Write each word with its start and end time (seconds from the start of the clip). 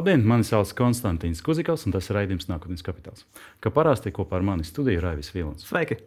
Labdien, 0.00 0.22
mani 0.24 0.46
sauc 0.48 0.70
Konstantīns 0.72 1.42
Kuzikovs, 1.44 1.82
un 1.84 1.92
tas 1.92 2.06
ir 2.08 2.16
raidījums 2.16 2.46
Nākotnes 2.48 2.80
kapitāls. 2.80 3.26
Kā 3.60 3.68
parasti 3.68 4.08
kopā 4.16 4.38
ar 4.38 4.44
mani 4.48 4.64
studiju 4.64 5.02
Raivis 5.04 5.28
Vilons. 5.34 5.66
Sveiki! 5.68 5.98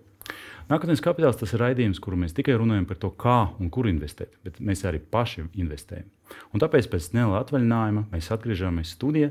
Nākotnes 0.66 1.04
kapitāls 1.06 1.38
tas 1.38 1.54
ir 1.54 1.62
raidījums, 1.62 2.00
kur 2.02 2.16
mēs 2.18 2.34
tikai 2.34 2.56
runājam 2.58 2.88
par 2.90 2.98
to, 3.04 3.12
kā 3.14 3.36
un 3.62 3.70
kur 3.70 3.86
investēt, 3.92 4.32
bet 4.42 4.58
mēs 4.58 4.82
arī 4.90 4.98
paši 4.98 5.46
investējam. 5.62 6.10
Un 6.50 6.66
tāpēc 6.66 6.90
pēc 6.90 7.12
neliela 7.14 7.44
atvaļinājuma 7.44 8.08
mēs 8.16 8.32
atgriežamies 8.34 8.96
studijā 8.98 9.30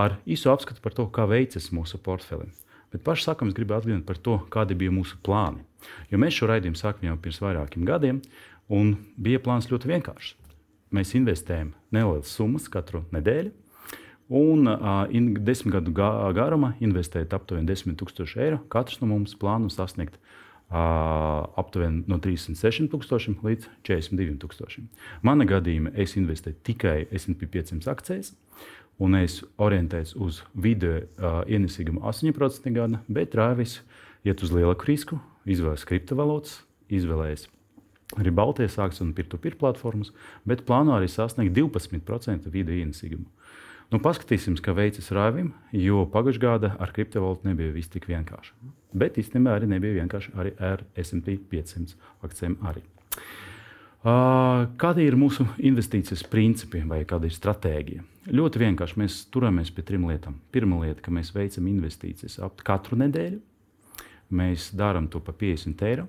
ar 0.00 0.16
īsu 0.24 0.54
apskatu 0.54 0.80
par 0.80 0.96
to, 0.96 1.10
kā 1.12 1.28
veicas 1.28 1.68
mūsu 1.76 2.00
portfelim. 2.00 2.56
Bet 2.88 3.04
pašā 3.04 3.34
sākumā 3.34 3.52
es 3.52 3.60
gribu 3.60 3.76
atgādināt 3.76 4.08
par 4.08 4.24
to, 4.24 4.40
kādi 4.48 4.78
bija 4.86 4.96
mūsu 5.02 5.20
plāni. 5.20 5.66
Jo 6.08 6.24
mēs 6.24 6.40
šo 6.40 6.48
raidījumu 6.48 6.80
sākām 6.80 7.10
jau 7.10 7.20
pirms 7.20 7.44
vairākiem 7.44 7.84
gadiem, 7.84 8.24
un 8.72 8.96
bija 9.20 9.44
plāns 9.44 9.68
ļoti 9.68 9.92
vienkāršs. 9.92 10.36
Mēs 10.96 11.12
investējam 11.12 11.74
nelielas 11.92 12.32
summas 12.32 12.72
katru 12.72 13.04
nedēļu, 13.12 13.52
Un 14.28 14.68
in, 15.08 15.30
desmit 15.40 15.72
gadu 15.72 15.94
garumā 15.96 16.74
investēt 16.84 17.32
aptuveni 17.32 17.68
10 17.70 17.96
000 17.96 18.42
eiro. 18.44 18.58
Katrs 18.68 19.00
no 19.00 19.08
mums 19.08 19.32
plāno 19.40 19.70
sasniegt 19.72 20.18
uh, 20.68 21.48
aptuveni 21.56 22.04
no 22.10 22.18
36,000 22.20 23.40
līdz 23.44 23.70
42,000. 23.88 24.84
Manā 25.24 25.48
gadījumā 25.48 25.94
es 25.96 26.16
investēju 26.20 26.60
tikai 26.68 26.98
SP 27.08 27.48
500 27.48 27.88
akcijas, 27.92 28.34
un 29.00 29.16
es 29.16 29.40
orientējos 29.56 30.14
uz 30.20 30.42
video 30.52 31.00
uh, 31.00 31.40
ienesīgumu 31.48 32.04
8% 32.04 32.74
gada, 32.76 33.00
bet 33.08 33.36
Rāvis 33.38 33.78
iet 34.28 34.42
uz 34.44 34.52
lielāku 34.52 34.90
risku, 34.90 35.22
izvēlēs 35.48 35.88
kriptovalūtas, 35.88 36.60
izvēlēs 36.92 37.48
arī 38.16 38.32
Baltijas 38.32 38.78
akcijas 38.80 39.04
un 39.04 39.16
peer-to-peer 39.16 39.56
platformas, 39.60 40.12
bet 40.48 40.64
plāno 40.68 40.94
arī 40.96 41.08
sasniegt 41.12 41.56
12% 41.56 42.48
video 42.52 42.76
ienesīgumu. 42.76 43.28
Nu, 43.88 43.96
paskatīsimies, 44.04 44.60
kā 44.60 44.74
veicas 44.76 45.06
Rāvim, 45.16 45.54
jo 45.72 46.02
pagājušā 46.12 46.42
gada 46.42 46.74
ar 46.76 46.90
kriptovalūtu 46.92 47.48
nebija 47.48 47.72
viss 47.72 47.88
tik 47.88 48.04
vienkārši. 48.10 48.52
Bet 49.00 49.16
īstenībā 49.20 49.54
arī 49.56 49.68
nebija 49.70 50.02
vienkārši 50.02 50.34
arī 50.36 50.52
ar 50.60 50.84
SP 51.00 51.38
500 51.48 51.96
akcijiem. 52.28 52.58
Arī. 52.68 52.84
Uh, 53.98 54.68
kādi 54.78 55.08
ir 55.08 55.16
mūsu 55.18 55.46
investīcijas 55.70 56.20
principi 56.30 56.84
vai 56.86 57.00
kāda 57.08 57.26
ir 57.26 57.34
stratēģija? 57.34 58.04
Ļoti 58.28 58.60
vienkārši 58.62 59.00
mēs 59.00 59.16
turamies 59.32 59.72
pie 59.72 59.82
trim 59.88 60.04
lietām. 60.06 60.36
Pirmā 60.52 60.82
lieta, 60.84 61.00
ka 61.02 61.14
mēs 61.14 61.32
veicam 61.34 61.66
investīcijas 61.72 62.38
ap 62.44 62.60
katru 62.68 63.00
nedēļu. 63.00 63.40
Mēs 64.36 64.68
darām 64.76 65.08
to 65.08 65.24
par 65.24 65.34
50 65.40 65.88
eiro. 65.88 66.04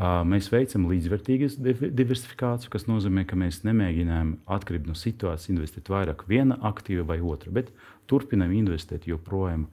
Mēs 0.00 0.46
veicam 0.48 0.86
līdzvērtīgu 0.88 1.50
diversifikāciju, 1.92 2.70
kas 2.72 2.86
nozīmē, 2.88 3.26
ka 3.28 3.36
mēs 3.36 3.58
nemēģinām 3.66 4.30
atkarībā 4.48 4.88
no 4.88 4.94
situācijas 4.96 5.50
investēt 5.52 5.90
vairāk 5.92 6.24
viena 6.30 6.56
aktīva 6.70 7.04
vai 7.10 7.18
otra, 7.20 7.52
bet 7.52 7.68
turpinām 8.08 8.54
investēt 8.56 9.04
joprojām 9.10 9.66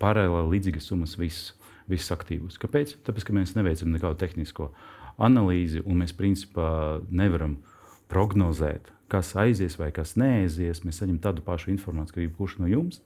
paralēli 0.00 0.54
līdzīgas 0.54 0.88
summas 0.88 1.18
visus, 1.20 1.52
visus 1.84 2.14
aktīvus. 2.16 2.56
Kāpēc? 2.62 2.94
Tāpēc, 3.04 3.26
ka 3.28 3.36
mēs 3.36 3.52
neveicam 3.58 3.92
nekādu 3.92 4.16
tehnisko 4.22 4.70
analīzi 5.20 5.84
un 5.84 6.00
mēs 6.00 6.16
principā 6.16 7.02
nevaram 7.12 7.58
prognozēt, 8.08 8.88
kas 9.12 9.34
aizies 9.36 9.76
vai 9.76 9.90
kas 9.92 10.16
neaizies. 10.16 10.80
Mēs 10.86 11.02
saņemam 11.02 11.20
tādu 11.28 11.44
pašu 11.44 11.74
informāciju, 11.74 12.16
kā 12.16 12.24
jebkurš 12.24 12.56
no 12.62 12.72
jums. 12.72 13.02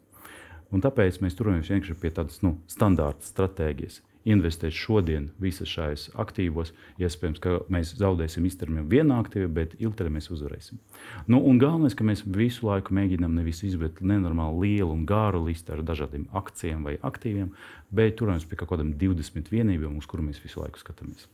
Un 0.70 0.80
tāpēc 0.84 1.18
mēs 1.26 1.34
turamies 1.36 1.74
vienkārši 1.74 1.98
pie 1.98 2.14
tādas 2.14 2.38
nu, 2.46 2.54
standarta 2.70 3.26
stratēģijas 3.26 3.98
investēt 4.28 4.74
šodien 4.76 5.28
visas 5.42 5.70
šajās 5.72 6.08
aktīvos. 6.20 6.72
Iespējams, 7.02 7.40
ka 7.42 7.56
mēs 7.72 7.94
zaudēsim 7.98 8.46
īstermiņā 8.48 8.84
vienā 8.90 9.18
aktīvā, 9.22 9.50
bet 9.60 9.76
ilgtermiņā 9.80 10.18
mēs 10.18 10.30
uzvarēsim. 10.34 10.80
Nu, 11.26 11.40
un 11.40 11.60
galvenais, 11.62 11.96
ka 11.98 12.06
mēs 12.06 12.24
visu 12.26 12.68
laiku 12.68 12.94
mēģinām 12.94 13.34
nevis 13.38 13.64
izvēlēt 13.66 14.02
nenormāli 14.04 14.68
lielu 14.68 14.94
un 14.94 15.04
garu 15.08 15.44
listu 15.48 15.74
ar 15.74 15.84
dažādiem 15.86 16.28
akcijiem 16.38 16.86
vai 16.86 16.96
aktīviem, 17.02 17.52
bet 17.90 18.18
turamies 18.20 18.46
pie 18.48 18.60
kaut 18.60 18.74
kādām 18.74 18.94
20 18.98 19.52
vienībām, 19.52 19.98
uz 19.98 20.08
kurām 20.10 20.30
mēs 20.30 20.42
visu 20.44 20.62
laiku 20.62 20.82
skatāmies. 20.82 21.28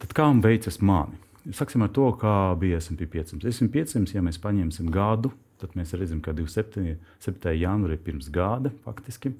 Tad 0.00 0.16
kā 0.16 0.30
veicas 0.42 0.80
mani? 0.80 1.18
Sāksim 1.56 1.80
ar 1.84 1.92
to, 1.96 2.04
kā 2.20 2.52
bija 2.60 2.80
SP 2.84 3.06
500. 3.08 3.48
SP 3.48 3.70
500, 3.80 4.12
ja 4.16 4.22
mēs 4.24 4.36
paņemsim 4.40 4.90
gadu, 4.92 5.30
tad 5.60 5.72
mēs 5.76 5.94
redzam, 5.96 6.20
ka 6.24 6.34
27. 6.36 7.54
janvārī 7.56 7.96
pirms 8.00 8.28
gada 8.32 8.72
faktiski 8.84 9.32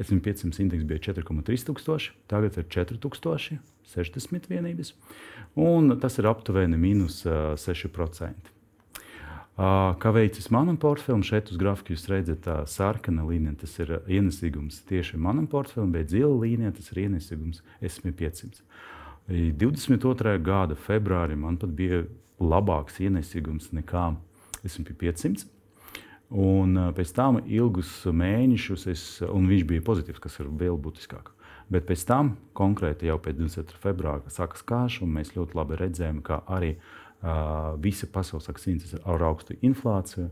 SP500 0.00 0.62
indeks 0.64 0.86
bija 0.88 1.12
4,3, 1.12 2.08
tagad 2.30 2.56
ir 2.56 2.66
4060 2.72 4.48
vienības, 4.48 4.94
un 5.60 5.98
tas 6.00 6.16
ir 6.18 6.30
aptuveni 6.30 6.80
mīnus 6.80 7.22
6%. 7.26 8.52
Kā 9.52 10.10
veicas 10.16 10.48
manam 10.48 10.78
portfelim, 10.80 11.20
šeit 11.22 11.50
uz 11.52 11.58
grafika 11.60 11.92
jūs 11.92 12.06
redzat, 12.08 12.40
tā 12.46 12.54
sarkana 12.64 13.26
līnija, 13.28 13.58
tas 13.60 13.76
ir 13.84 13.98
ienesīgums 14.08 14.80
tieši 14.88 15.20
manam 15.20 15.44
portfelim, 15.46 15.92
bet 15.92 16.08
zila 16.14 16.32
līnija, 16.40 16.72
tas 16.78 16.88
ir 16.94 17.02
ienesīgums 17.04 17.60
SP500. 17.84 18.64
22. 19.28 20.38
gada 20.42 20.74
februārī 20.74 21.36
man 21.38 21.60
pat 21.60 21.76
bija 21.76 22.02
labāks 22.40 22.96
ienesīgums 23.04 23.68
nekā 23.76 24.14
SP500. 24.64 25.44
Un 26.32 26.78
pēc 26.96 27.10
tam 27.12 27.42
ilgus 27.44 27.90
mēnešus, 28.08 28.86
es, 28.88 29.02
un 29.26 29.44
viņš 29.50 29.64
bija 29.68 29.84
pozitīvs, 29.84 30.20
kas 30.22 30.38
ir 30.40 30.48
vēl 30.48 30.78
būtiskāk. 30.80 31.28
Bet 31.72 31.84
pēc 31.88 32.04
tam, 32.08 32.34
konkrēti 32.56 33.08
jau 33.08 33.18
pēc 33.20 33.36
24. 33.38 33.80
februāra, 33.82 34.32
sākas 34.32 34.64
karš, 34.64 35.02
un 35.04 35.12
mēs 35.12 35.34
ļoti 35.36 35.56
labi 35.56 35.78
redzējām, 35.80 36.22
ka 36.24 36.40
arī 36.52 36.74
uh, 36.76 37.76
visa 37.80 38.08
pasaules 38.12 38.48
akcijas 38.52 38.96
ar 39.04 39.24
augstu 39.28 39.56
inflāciju. 39.60 40.30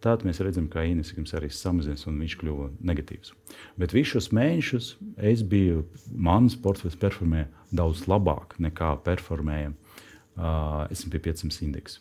Tad 0.00 0.22
mēs 0.24 0.38
redzam, 0.40 0.70
ka 0.72 0.86
ienesīgums 0.88 1.34
arī 1.36 1.50
samazinās, 1.52 2.06
un 2.08 2.22
viņš 2.22 2.36
kļuva 2.40 2.70
negatīvs. 2.88 3.34
Bet 3.78 3.92
visus 3.92 4.14
šos 4.14 4.30
mēnešus 4.32 4.92
es 5.30 5.42
biju, 5.44 5.82
mans 6.14 6.56
portfels 6.56 6.96
performēja 6.98 7.50
daudz 7.76 8.06
labāk 8.08 8.56
nekā 8.62 8.94
performēja 9.04 9.74
uh, 9.74 10.86
SP 10.94 11.20
500 11.20 11.66
indeks. 11.66 11.98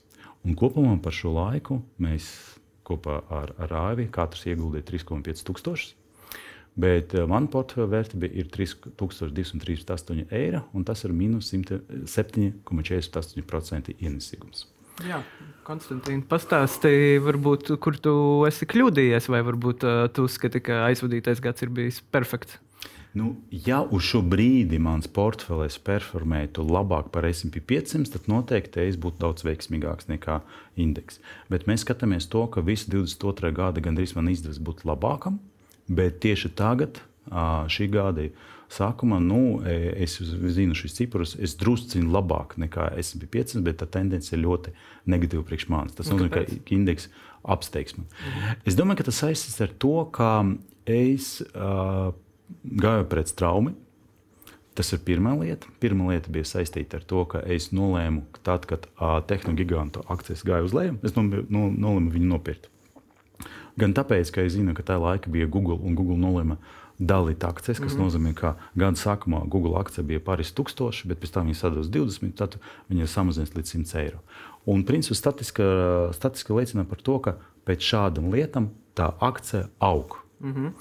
Un 0.48 0.56
kopumā 0.56 0.96
par 1.04 1.12
šo 1.18 1.34
laiku 1.36 1.82
mēs 2.00 2.30
kopā 2.90 3.16
ar, 3.30 3.54
ar 3.62 3.70
Rāvi. 3.72 4.06
Katrs 4.12 4.46
ieguldīja 4.50 4.84
3,5 4.90 5.46
tūkstošus. 5.48 5.92
Bet 6.80 7.14
uh, 7.18 7.28
mana 7.30 7.48
portfeļa 7.52 7.88
vērtība 7.92 8.28
ir 8.40 8.46
3238 8.54 10.26
eiro, 10.36 10.62
un 10.74 10.84
tas 10.88 11.04
ir 11.04 11.12
mīnus 11.16 11.54
7,48% 11.54 13.94
ienesīgums. 13.98 14.60
Jā, 15.08 15.22
Konstantīna, 15.64 16.26
pastāstīja, 16.28 17.22
varbūt, 17.24 17.70
kur 17.84 17.96
tu 18.04 18.14
esi 18.48 18.66
kļūdījies, 18.68 19.30
vai 19.32 19.42
varbūt 19.48 19.84
uh, 19.88 19.92
tu 20.12 20.24
uzskati, 20.28 20.60
ka 20.66 20.74
aizvadītais 20.90 21.40
gads 21.44 21.64
ir 21.64 21.70
bijis 21.76 21.98
perfekts. 22.12 22.54
Nu, 23.14 23.32
ja 23.50 23.80
uz 23.82 24.06
šo 24.06 24.22
brīdi 24.22 24.78
mans 24.82 25.08
portfelis 25.10 25.80
performētu 25.82 26.62
labāk 26.62 27.10
par 27.14 27.26
SP 27.26 27.58
500, 27.72 28.12
tad 28.14 28.28
noteikti 28.30 28.84
es 28.86 29.00
būtu 29.02 29.18
daudz 29.24 29.46
veiksmīgāks 29.48 30.12
nekā 30.12 30.40
indeks. 30.78 31.18
Bet 31.50 31.66
mēs 31.70 31.82
skatāmies 31.88 32.30
to, 32.30 32.46
ka 32.54 32.62
visu 32.66 32.92
22. 32.94 33.50
gada 33.58 33.82
gandrīz 33.82 34.14
man 34.18 34.30
izdevās 34.30 34.62
būt 34.62 34.86
labākam, 34.86 35.40
bet 35.90 36.22
tieši 36.22 36.54
tagad, 36.54 37.02
šī 37.74 37.90
gada 37.90 38.30
sākumā, 38.70 39.18
nu, 39.26 39.42
es 39.66 40.20
zinu 40.22 40.78
šīs 40.78 41.02
ciprus, 41.02 41.34
es 41.42 41.58
drusciņi 41.58 42.14
labāk 42.14 42.60
nekā 42.62 42.92
SP 43.02 43.26
500, 43.26 43.66
bet 43.66 43.82
tā 43.82 43.90
tendence 43.90 44.30
ir 44.36 44.46
ļoti 44.46 44.78
negatīva 45.10 45.50
priekš 45.50 45.70
manis. 45.74 45.98
Tas 45.98 46.14
nozīmē, 46.14 46.46
ka 46.46 46.46
indeks 46.78 47.10
apsteigs 47.42 47.98
man. 47.98 48.06
Mhm. 48.06 48.66
Es 48.70 48.78
domāju, 48.78 49.02
ka 49.02 49.10
tas 49.10 49.26
saistīts 49.26 49.62
ar 49.66 49.74
to, 49.82 49.98
ka 50.14 50.34
es. 50.86 51.40
Uh, 51.56 52.14
gāju 52.64 53.06
pret 53.10 53.32
straumi. 53.32 53.76
Tas 54.78 54.94
ir 54.96 55.02
pirmā 55.04 55.34
lieta. 55.36 55.68
Pirmā 55.82 56.14
lieta 56.14 56.32
bija 56.32 56.48
saistīta 56.48 57.00
ar 57.00 57.06
to, 57.08 57.26
ka 57.28 57.42
es 57.44 57.72
nolēmu, 57.76 58.24
ka 58.36 58.44
tad, 58.52 58.68
kad 58.70 58.86
tehnoloģiskā 59.28 60.06
akcijas 60.08 60.46
gāja 60.48 60.68
uz 60.68 60.76
leju, 60.76 61.00
es 61.04 61.16
nolēmu 61.18 62.14
viņu 62.14 62.30
nopirkt. 62.30 62.70
Gan 63.80 63.96
tāpēc, 63.96 64.32
ka 64.36 64.44
es 64.44 64.54
zinu, 64.56 64.76
ka 64.76 64.84
tajā 64.84 65.02
laikā 65.04 65.32
bija 65.32 65.48
Google 65.52 65.80
un 65.84 65.98
Google 66.00 66.20
nolēma 66.20 66.58
dalīt 67.00 67.44
akcijas, 67.48 67.80
kas 67.80 67.94
mm 67.94 68.00
-hmm. 68.00 68.06
nozīmē, 68.06 68.34
ka 68.36 68.56
gada 68.76 69.00
sākumā 69.00 69.46
Google 69.48 69.80
akcija 69.80 70.04
bija 70.04 70.20
pāris 70.20 70.52
tūkstoši, 70.52 71.08
bet 71.08 71.20
pēc 71.20 71.34
tam 71.34 71.48
viņa 71.48 71.60
sadalās 71.60 71.88
20, 71.88 72.36
tad 72.36 72.58
viņa 72.90 73.02
ir 73.02 73.08
samazinājusies 73.08 73.56
līdz 73.56 73.76
100 73.76 74.00
eiro. 74.00 74.20
Un 74.66 74.84
principā 74.84 75.16
statistika, 75.16 75.64
statistika 76.14 76.54
liecina 76.54 76.84
par 76.84 77.02
to, 77.02 77.20
ka 77.20 77.36
pēc 77.66 77.80
šādām 77.80 78.32
lietām 78.34 78.70
tā 78.96 79.14
akcija 79.20 79.68
aug. 79.80 80.18
Mm 80.40 80.54
-hmm. 80.54 80.72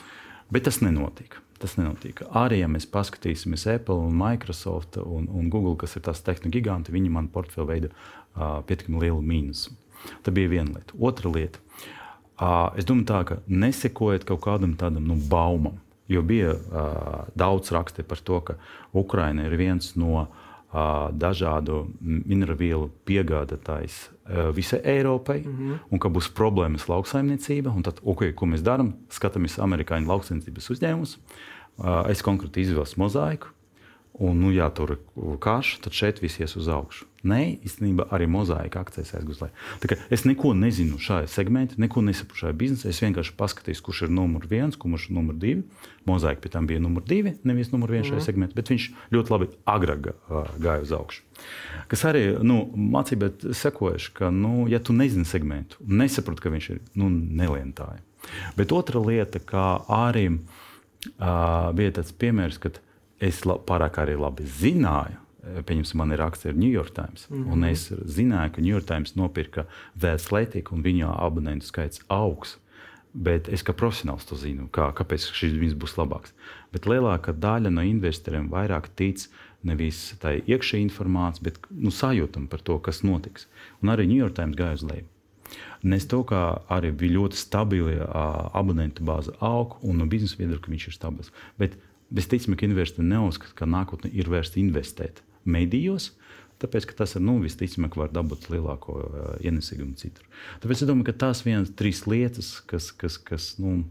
Bet 0.51 0.63
tas 0.63 0.81
nenotika. 0.81 1.37
Tas 1.59 1.75
nenotika. 1.75 2.29
Arī, 2.39 2.61
ja 2.63 2.69
mēs 2.71 2.87
paskatīsimies 2.87 3.67
Apple, 3.73 3.99
un 4.07 4.15
Microsoft 4.15 5.01
un, 5.03 5.27
un 5.27 5.49
Google, 5.51 5.75
kas 5.81 5.97
ir 5.99 6.05
tās 6.07 6.23
tehnoloģija 6.23 6.55
giganti, 6.55 6.95
viņi 6.95 7.11
man 7.11 7.31
portfeli 7.35 7.67
veido 7.67 7.91
uh, 7.91 8.61
pietiekami 8.69 9.03
lielu 9.03 9.19
mīnusu. 9.27 9.75
Tā 10.23 10.35
bija 10.35 10.53
viena 10.53 10.77
lieta. 10.77 10.95
Otra 11.03 11.33
lieta. 11.35 11.59
Uh, 12.39 12.71
es 12.79 12.87
domāju, 12.87 13.09
tā, 13.11 13.23
ka 13.27 13.41
nesekojiet 13.51 14.27
kaut 14.29 14.45
kādam 14.47 14.77
tādam 14.79 15.09
nu, 15.11 15.19
baumam. 15.19 15.81
Jo 16.09 16.23
bija 16.25 16.55
uh, 16.55 17.25
daudz 17.37 17.73
rakstu 17.75 18.07
par 18.07 18.23
to, 18.25 18.39
ka 18.41 18.55
Ukraina 18.97 19.49
ir 19.49 19.59
viens 19.59 19.91
no 19.99 20.15
uh, 20.23 20.48
dažādu 20.73 21.87
minerālu 22.01 22.91
piegādātājs 23.09 24.11
visai 24.55 24.81
Eiropai, 24.85 25.41
mm 25.41 25.57
-hmm. 25.57 25.79
un 25.91 25.99
ka 25.99 26.09
būs 26.09 26.29
problēmas 26.29 26.89
lauksaimniecība. 26.89 27.73
Tad, 27.83 28.01
okay, 28.03 28.33
ko 28.33 28.47
mēs 28.47 28.63
darām? 28.63 28.93
Skatāmies 29.09 29.59
amerikāņu 29.59 30.07
lauksaimniecības 30.07 30.71
uzņēmumus. 30.71 31.19
Es 32.11 32.23
konkrēti 32.23 32.61
izvēlos 32.61 32.97
mozaiku, 32.97 33.47
un, 34.19 34.41
nu, 34.41 34.51
ja 34.55 34.67
tur 34.75 34.97
ir 34.97 35.37
karš, 35.43 35.79
tad 35.85 35.95
šeit 35.95 36.19
viss 36.23 36.41
ies 36.43 36.57
uz 36.59 36.69
augšu. 36.73 37.07
Nē, 37.29 37.41
īstenībā 37.67 38.09
arī 38.15 38.29
mozaīka 38.31 38.81
akcijas 38.85 39.11
aizgūs. 39.19 39.41
Es 40.15 40.23
neko 40.27 40.53
nezinu 40.55 41.01
šajā 41.03 41.27
segmentā, 41.31 41.75
neko 41.83 42.03
nesaprotu 42.07 42.45
šajā 42.45 42.57
biznesā. 42.59 42.93
Es 42.93 43.03
vienkārši 43.03 43.35
paskatījos, 43.39 43.83
kurš 43.83 44.05
ir 44.07 44.13
numur 44.15 44.47
viens, 44.51 44.79
kurš 44.79 45.09
ir 45.09 45.17
numur 45.19 45.39
divi. 45.39 45.65
Mozaīka 46.07 46.45
pēc 46.45 46.55
tam 46.55 46.69
bija 46.71 46.83
numur 46.83 47.03
divi, 47.07 47.35
nevis 47.47 47.73
numur 47.75 47.91
viens 47.95 48.07
šajā 48.07 48.21
mm. 48.21 48.27
segmentā, 48.27 48.59
bet 48.59 48.71
viņš 48.71 48.89
ļoti 49.15 49.35
labi 49.35 49.51
agrāk 49.69 50.11
gāja 50.63 50.87
uz 50.87 50.95
augšu. 50.95 51.25
Kas 51.91 52.05
arī 52.07 52.25
nu, 52.47 52.61
mācībai 52.95 53.33
sekojuši, 53.55 54.15
ka, 54.19 54.31
nu, 54.35 54.67
ja 54.71 54.79
tu 54.83 54.95
nezini 54.95 55.27
segmentu, 55.29 55.83
nesaproti, 55.83 56.45
ka 56.45 56.55
viņš 56.55 56.71
ir 56.75 56.83
nu, 56.99 57.11
nelientāji. 57.11 58.03
Bet 58.59 58.75
otra 58.75 59.03
lieta, 59.03 59.43
kā 59.43 59.69
arī 59.95 60.27
uh, 60.35 61.71
bija 61.75 61.99
tāds 61.99 62.15
piemērs, 62.19 62.59
kad 62.63 62.83
es 63.21 63.45
la, 63.45 63.59
pārāk 63.59 63.99
arī 64.03 64.19
labi 64.19 64.47
zināju, 64.47 65.25
Pieņemsim, 65.49 65.97
man 65.97 66.13
ir 66.13 66.21
akcija 66.21 66.53
ar 66.53 66.59
New 66.59 66.71
York 66.71 66.91
Times. 66.95 67.27
Mm 67.31 67.45
-hmm. 67.45 67.53
Un 67.53 67.65
es 67.65 67.91
zināju, 67.91 68.53
ka 68.53 68.61
New 68.61 68.73
York 68.73 68.87
Times 68.87 69.15
nopirka 69.15 69.65
vēl 70.01 70.19
slētīgu, 70.19 70.73
un 70.73 70.83
viņa 70.83 71.15
abonentu 71.19 71.67
skaits 71.67 72.01
augs. 72.09 72.59
Bet 73.15 73.49
es 73.49 73.63
kā 73.65 73.73
profesionāls 73.73 74.27
to 74.29 74.37
zinu, 74.37 74.69
kā, 74.69 74.93
kāpēc 74.93 75.33
šis 75.33 75.75
būs 75.75 75.97
labāks. 75.97 76.33
Bet 76.73 76.87
lielākā 76.87 77.33
daļa 77.33 77.71
no 77.71 77.83
investoriem 77.83 78.51
vairāk 78.51 78.89
tic 78.95 79.29
nevis 79.63 80.15
tai 80.21 80.43
iekšējai 80.47 80.83
informācijai, 80.83 81.45
bet 81.45 81.59
nu, 81.71 81.91
sajūtam 81.91 82.47
par 82.49 82.61
to, 82.61 82.79
kas 82.79 83.03
notiks. 83.03 83.47
Un 83.83 83.89
arī 83.89 84.07
New 84.07 84.21
York 84.21 84.35
Times 84.35 84.57
gāja 84.57 84.75
uz 84.75 84.83
leju. 84.83 85.05
Nes 85.83 86.07
to, 86.07 86.23
ka 86.25 86.61
arī 86.69 86.93
bija 86.93 87.19
ļoti 87.19 87.39
stabili 87.39 87.97
uh, 87.97 88.51
abonentu 88.53 89.03
bāze 89.03 89.33
aug, 89.41 89.79
un 89.83 89.97
no 89.99 90.07
biznesa 90.07 90.37
viedokļa 90.39 90.75
viņš 90.75 90.87
ir 90.87 90.95
stabils. 90.95 91.33
Bet 91.59 91.79
visticamāk, 92.15 92.65
investori 92.67 93.07
neuzskata, 93.09 93.55
ka 93.59 93.69
nākotnē 93.69 94.11
ir 94.13 94.31
vērts 94.33 94.57
investēt 94.61 95.23
medijos, 95.45 96.13
Tāpēc, 96.59 96.89
ka 96.91 96.97
tas 97.05 97.15
ir 97.15 97.23
nu, 97.23 97.37
visticamāk, 97.39 97.95
var 97.99 98.11
dabūt 98.11 98.49
lielāko 98.51 98.97
uh, 98.99 99.27
ienesīgumu 99.47 99.95
citur. 99.99 100.25
Tāpēc 100.63 100.83
es 100.83 100.89
domāju, 100.91 101.07
ka 101.13 101.21
tās 101.23 101.45
vienas 101.47 101.71
trīs 101.79 102.03
lietas, 102.11 102.57
kas, 102.67 102.89
kas, 102.99 103.15
kas 103.23 103.47
nu, 103.63 103.85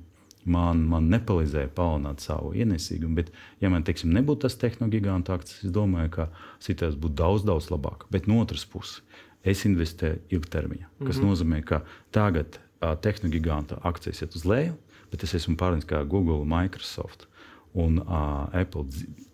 man, 0.43 0.81
man 0.91 1.07
nepalīdzēja 1.13 1.71
palielināt 1.77 2.25
savu 2.25 2.51
ienesīgumu. 2.59 3.15
Bet, 3.21 3.31
ja 3.63 3.71
man 3.71 3.87
teiksim, 3.87 4.11
nebūtu 4.15 4.43
tas 4.43 4.59
tehnoloģija 4.59 5.15
akts, 5.37 5.61
es 5.63 5.71
domāju, 5.71 6.11
ka 6.17 6.27
situācija 6.63 6.99
būtu 7.05 7.19
daudz, 7.23 7.47
daudz 7.47 7.69
labāka. 7.71 8.11
Bet 8.11 8.27
no 8.27 8.41
otras 8.43 8.67
puses, 8.67 8.99
es 9.47 9.63
investēju 9.69 10.19
ilgtermiņā, 10.35 10.89
kas 11.05 11.07
mm 11.07 11.21
-hmm. 11.21 11.29
nozīmē, 11.29 11.63
ka 11.63 11.81
tagad 12.11 12.59
uh, 12.59 12.97
tehnoloģija 12.99 13.79
akcijas 13.87 14.21
iet 14.25 14.35
uz 14.35 14.43
leju, 14.43 14.75
bet 15.11 15.23
es 15.23 15.33
esmu 15.39 15.55
pārliecināts, 15.55 15.87
ka 15.87 16.03
Google, 16.03 16.43
Microsoft 16.43 17.29
un 17.77 18.01
uh, 18.01 18.47
Apple 18.55 18.85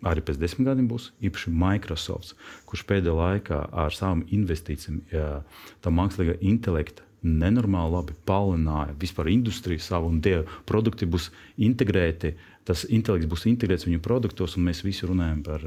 arī 0.10 0.24
pēc 0.26 0.40
desmit 0.42 0.68
gadiem 0.68 0.90
būs 0.92 1.12
īpaši 1.24 1.54
Microsoft, 1.54 2.34
kurš 2.70 2.86
pēdējā 2.90 3.16
laikā 3.20 3.60
ar 3.86 3.96
savām 3.96 4.26
investīcijām, 4.36 5.02
uh, 5.14 5.66
tā 5.84 5.94
mākslīgā 5.94 6.40
intelekta 6.42 7.06
nenormāli 7.24 7.96
labi 7.96 8.16
palināja 8.28 8.96
vispār 9.00 9.30
industriju 9.32 9.82
savu, 9.82 10.10
un 10.12 10.20
tie 10.24 10.42
produkti 10.68 11.08
būs 11.08 11.30
integrēti. 11.64 12.34
Tas 12.68 12.86
intelekts 12.88 13.28
būs 13.32 13.48
integrēts 13.52 13.88
viņu 13.88 14.00
produktos, 14.04 14.56
un 14.56 14.68
mēs 14.68 14.84
visi 14.86 15.08
runājam 15.08 15.42
par, 15.44 15.64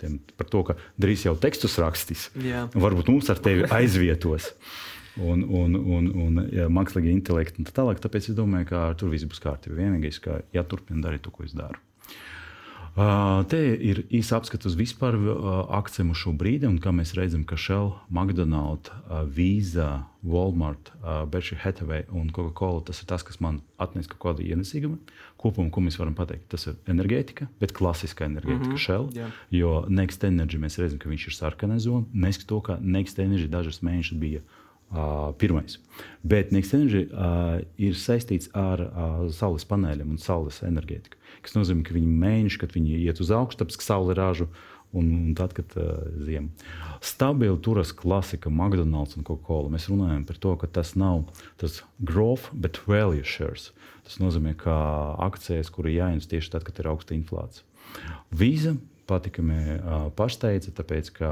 tiem, 0.00 0.18
par 0.36 0.48
to, 0.52 0.60
ka 0.68 0.76
drīz 1.00 1.24
jau 1.24 1.32
tekstus 1.40 1.78
rakstīs. 1.80 2.26
Jā. 2.44 2.66
Varbūt 2.76 3.08
mums 3.12 3.30
ar 3.32 3.40
tevi 3.44 3.64
aizvietos. 3.72 4.50
un, 5.16 5.44
un, 5.46 5.74
un, 5.74 6.10
un 6.24 6.42
ja, 6.52 6.66
mākslīgā 6.72 7.12
intelekta 7.12 7.60
un 7.62 7.68
tā 7.68 7.74
tālāk. 7.76 8.00
Tāpēc 8.02 8.30
es 8.32 8.36
domāju, 8.36 8.68
ka 8.72 8.84
tur 8.98 9.12
viss 9.12 9.28
būs 9.28 9.42
kārtībā. 9.44 9.78
Vienīgais, 9.78 10.20
ka 10.24 10.40
jāturpina 10.56 11.06
darīt 11.06 11.24
to, 11.24 11.32
ko 11.34 11.46
es 11.46 11.54
daru. 11.56 11.80
Te 12.94 13.58
ir 13.58 14.04
īsa 14.14 14.36
apskats 14.38 14.68
uz 14.68 14.76
vispār 14.78 15.16
akcijiem 15.74 16.12
šo 16.14 16.30
brīdi, 16.38 16.68
un 16.68 16.76
kā 16.78 16.92
mēs 16.94 17.16
redzam, 17.18 17.42
ka 17.42 17.58
Shell, 17.58 17.90
McDonald's, 18.06 18.92
Visa, 19.34 20.04
Walmart, 20.22 20.92
Berkshire 21.32 21.58
Hathaway 21.64 22.06
un 22.14 22.30
Coca-Cola 22.30 22.84
tas 22.86 23.02
ir 23.02 23.10
tas, 23.10 23.26
kas 23.26 23.40
man 23.42 23.58
atnesa 23.82 24.12
kaut 24.14 24.22
kādu 24.28 24.46
ienesīgumu. 24.46 25.00
Kopumā, 25.42 25.72
ko 25.74 25.82
mēs 25.82 25.98
varam 25.98 26.14
pateikt, 26.14 26.46
tas 26.54 26.68
ir 26.70 26.78
enerģētika, 26.88 27.50
bet 27.60 27.74
klasiskā 27.74 28.28
enerģētika, 28.30 28.70
mm 28.70 28.76
-hmm. 28.76 28.84
Shell. 28.86 29.10
Yeah. 29.12 29.34
Jo 29.50 29.84
Next 29.88 30.22
Energy 30.24 30.62
mēs 30.62 30.78
redzam, 30.78 31.02
ka 31.02 31.10
viņš 31.10 31.26
ir 31.26 31.34
sarkanā 31.34 31.78
zona. 31.78 32.06
Neskatoties 32.14 32.46
to, 32.46 32.60
ka 32.60 32.78
Next 32.80 33.18
Energy 33.18 33.50
dažas 33.50 33.82
mēnešus 33.82 34.18
bija 34.18 34.40
Uh, 34.94 35.32
pirmais. 35.38 35.78
Bet 36.22 36.52
Next 36.52 36.74
Energy 36.74 37.08
uh, 37.10 37.58
ir 37.76 37.96
saistīts 37.98 38.50
ar 38.54 38.78
uh, 38.78 39.30
saules 39.32 39.64
paneļiem 39.66 40.12
un 40.14 40.18
saules 40.22 40.60
enerģētiku 40.62 41.16
kas 41.44 41.56
nozīmē, 41.56 41.84
ka 41.86 41.96
viņi 41.96 42.20
mēģina, 42.22 42.60
kad 42.62 42.72
viņi 42.76 43.02
iet 43.04 43.20
uz 43.22 43.32
augšu, 43.34 43.60
tāpēc 43.60 43.80
ka 43.80 43.86
saule 43.92 44.16
ražu. 44.18 44.48
Un, 44.94 45.08
un 45.10 45.32
tad, 45.34 45.50
kad 45.56 45.72
uh, 45.74 46.04
ziema 46.22 46.52
stabili 47.02 47.56
turas 47.58 47.90
klasika, 47.90 48.46
McDonald's 48.46 49.16
un 49.18 49.26
Coca-Cola, 49.26 49.72
mēs 49.72 49.88
runājam 49.90 50.22
par 50.28 50.38
to, 50.38 50.52
ka 50.60 50.68
tas 50.70 50.92
nav 50.94 51.24
tas 51.58 51.80
growth, 51.98 52.52
bet 52.54 52.78
value 52.86 53.26
shares. 53.26 53.72
Tas 54.06 54.20
nozīmē, 54.22 54.54
ka 54.60 54.76
akcijas, 55.26 55.72
kuri 55.74 55.96
jāinvestē 55.96 56.36
tieši 56.36 56.54
tad, 56.54 56.66
kad 56.68 56.78
ir 56.78 56.92
augsta 56.92 57.16
inflācija. 57.16 57.66
Visa 58.30 58.76
patikami 59.10 59.58
uh, 59.76 60.08
pašteica, 60.16 60.72
tāpēc 60.78 61.10
ka 61.18 61.30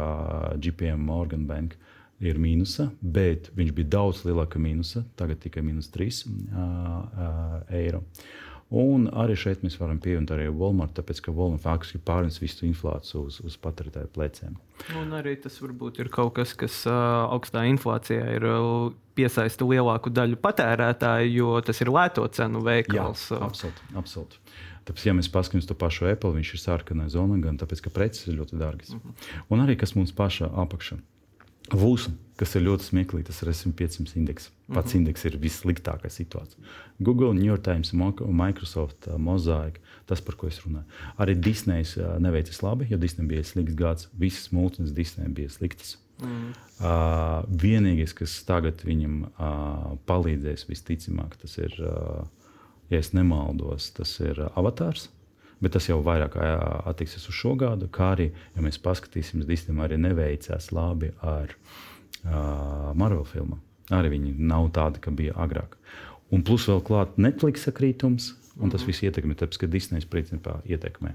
GPM 0.59 1.07
Morgan 1.07 1.47
Bank 1.47 1.79
ir 2.23 2.39
mīnusa, 2.39 2.91
bet 3.01 3.51
viņš 3.57 3.75
bija 3.77 3.93
daudz 3.97 4.23
lielāka 4.27 4.61
mīnusa, 4.63 5.05
tagad 5.19 5.41
tikai 5.43 5.65
mīnus 5.67 5.91
3 5.95 6.23
uh, 6.23 6.51
uh, 6.53 7.57
eiro. 7.75 8.03
Un 8.73 9.05
arī 9.13 9.35
šeit 9.37 9.61
mēs 9.61 9.75
varam 9.77 9.99
pievienot 10.01 10.31
arī 10.33 10.47
Walmart, 10.49 10.95
tāpēc 10.97 11.19
ka 11.27 11.35
Walmart 11.37 11.61
faktiski 11.61 11.99
pārnes 12.01 12.41
visu 12.41 12.65
inflāciju 12.65 13.27
uz, 13.29 13.37
uz 13.45 13.59
patērētāju 13.61 14.09
pleciem. 14.15 14.55
Un 14.97 15.13
arī 15.19 15.35
tas 15.45 15.59
varbūt 15.61 16.01
ir 16.01 16.09
kaut 16.13 16.33
kas, 16.39 16.55
kas 16.57 16.79
uh, 16.89 16.95
augstā 17.35 17.67
inflācijā 17.69 18.31
ir 18.39 18.49
uh, 18.49 18.89
piesaista 19.19 19.69
lielāku 19.69 20.15
daļu 20.17 20.41
patērētāju, 20.41 21.35
jo 21.37 21.61
tas 21.67 21.85
ir 21.85 21.93
lēto 21.93 22.25
cenu 22.33 22.65
veikals. 22.65 23.29
Jā, 23.35 23.43
absolūti. 23.45 23.93
absolūti. 24.01 24.41
Tāpēc, 24.89 25.05
ja 25.07 25.15
mēs 25.21 25.29
paskatāmies 25.31 25.69
to 25.69 25.77
pašu 25.79 26.09
Apple, 26.09 26.33
viņš 26.41 26.57
ir 26.57 26.65
sarkanā 26.65 27.11
zonā, 27.13 27.37
gan 27.45 27.61
tāpēc, 27.61 27.85
ka 27.85 27.93
preces 27.95 28.25
ir 28.33 28.41
ļoti 28.41 28.57
dārgas. 28.59 28.97
Mm 28.97 29.05
-hmm. 29.05 29.43
Un 29.53 29.67
arī 29.67 29.77
kas 29.79 29.95
mums 29.95 30.17
pašā 30.17 30.49
apakšā 30.65 30.97
Vūsu, 31.73 32.13
kas 32.41 32.57
ir 32.59 32.65
ļoti 32.67 32.89
smieklīgi, 32.89 33.27
tas 33.29 33.41
ir 33.43 33.51
SP500 33.53 34.17
indeks. 34.21 34.51
Pats 34.67 34.75
mm 34.75 34.83
-hmm. 34.83 34.97
indeks 34.99 35.25
ir 35.25 35.39
vissliktākā 35.41 36.11
situācija. 36.11 36.59
Google, 36.99 37.35
New 37.35 37.47
York 37.47 37.63
Times, 37.63 37.93
Microsoft, 37.93 39.07
uh, 39.07 39.19
Mosaic, 39.19 39.81
tas, 40.07 40.21
par 40.21 40.35
ko 40.35 40.47
es 40.47 40.61
runāju. 40.65 40.85
Arī 41.19 41.35
Disneys 41.41 41.97
uh, 41.97 42.19
neveicis 42.19 42.63
labi, 42.63 42.87
jo 42.91 42.99
Disney 42.99 43.27
bija 43.27 43.45
slikts 43.45 43.75
gads. 43.75 44.09
Visas 44.19 44.53
multinacionālas 44.53 44.95
Disney 44.95 45.29
bija 45.29 45.49
sliktas. 45.49 45.99
Mm. 46.23 46.53
Uh, 46.81 47.45
vienīgais, 47.49 48.15
kas 48.15 48.45
tagad 48.45 48.85
viņam 48.85 49.25
uh, 49.25 49.99
palīdzēs, 50.07 50.69
visticamāk, 50.69 51.37
tas 51.37 51.59
ir, 51.59 51.75
uh, 51.81 52.27
ja 52.91 52.99
es 52.99 53.13
nemaldos, 53.13 53.91
tas 53.91 54.21
ir 54.21 54.39
uh, 54.39 54.51
Avatārs. 54.57 55.09
Mm 55.09 55.22
bet 55.63 55.77
tas 55.77 55.89
jau 55.89 56.01
vairāk 56.05 56.37
attieksies 56.91 57.29
uz 57.31 57.39
šo 57.39 57.55
gadu. 57.59 57.89
Kā 57.93 58.13
arī, 58.17 58.31
ja 58.57 58.65
mēs 58.65 58.81
paskatīsimies, 58.83 59.49
Disneyam 59.49 59.83
arī 59.85 59.99
neveicās 60.03 60.71
labi 60.75 61.13
ar 61.23 61.55
uh, 61.55 62.91
Marvel 62.99 63.25
filmu. 63.29 63.61
Arī 63.93 64.15
viņi 64.17 64.37
nav 64.39 64.71
tādi, 64.77 65.03
kā 65.03 65.13
bija 65.15 65.37
agrāk. 65.43 65.77
Un 66.33 66.45
plus 66.47 66.65
vēl 66.71 66.81
klāt 66.87 67.19
Netflix 67.21 67.67
sakrītums, 67.69 68.33
un 68.59 68.73
tas 68.73 68.83
mhm. 68.83 68.89
viss 68.91 69.05
ietekmē, 69.05 69.37
tāpēc, 69.39 69.61
ka 69.61 69.71
Disneys 69.71 70.09
principā 70.09 70.61
ietekmē. 70.69 71.15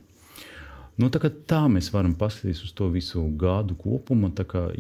Nu, 0.98 1.12
tā, 1.13 1.22
tā 1.46 1.60
mēs 1.70 1.92
varam 1.94 2.16
paskatīties 2.18 2.63
uz 2.66 2.72
to 2.77 2.88
visu 2.89 3.22
gadu 3.38 3.75
kopumā. 3.77 4.32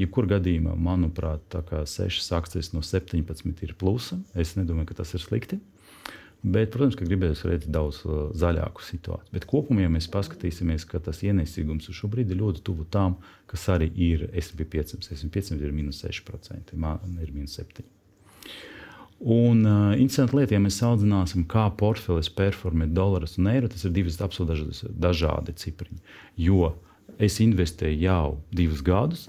Jebkurā 0.01 0.31
gadījumā, 0.37 0.73
manuprāt, 0.73 1.57
sešas 1.69 2.31
akcijas 2.33 2.71
no 2.73 2.81
17 2.81 3.61
ir 3.67 3.75
plusa. 3.77 4.17
Es 4.33 4.55
nedomāju, 4.57 4.89
ka 4.89 5.03
tas 5.03 5.13
ir 5.13 5.21
slikti. 5.21 5.59
Bet, 6.47 6.69
protams, 6.71 6.95
ka 6.95 7.05
gribēs 7.07 7.41
redzēt 7.47 7.71
daudz 7.73 8.03
uh, 8.05 8.29
zaļāku 8.37 8.83
situāciju. 8.85 9.33
Bet 9.33 9.47
kopumā, 9.49 9.83
ja 9.83 9.91
mēs 9.91 10.07
paskatīsimies, 10.13 10.85
ka 10.87 11.01
tas 11.03 11.19
ienesīgums 11.25 11.89
šobrīd 11.97 12.31
ir 12.31 12.39
ļoti 12.39 12.63
tuvu 12.67 12.85
tam, 12.93 13.17
kas 13.49 13.65
arī 13.73 13.89
ir 13.91 14.27
SP 14.37 14.67
500. 14.69 15.17
SP 15.17 15.31
500 15.39 15.65
ir 15.65 15.75
minus 15.75 16.03
6%, 16.05 16.75
man 16.79 17.19
ir 17.23 17.33
minus 17.35 17.57
7%. 17.59 17.87
Un 19.17 19.63
uh, 19.65 19.95
interesanti 19.97 20.37
lieta, 20.37 20.53
ja 20.55 20.61
mēs 20.61 20.77
salīdzināsim, 20.79 21.47
kā 21.49 21.65
portfelis 21.79 22.29
performē 22.37 22.85
dolārus 22.93 23.39
un 23.41 23.49
eiro, 23.49 23.67
tas 23.71 23.83
ir 23.87 23.95
divas 23.95 24.19
absolūti 24.21 24.91
dažādi, 24.93 25.57
cipriņi. 25.57 26.03
Jo 26.47 26.75
es 27.17 27.39
investēju 27.41 27.97
jau 28.05 28.35
divus 28.53 28.85
gadus, 28.85 29.25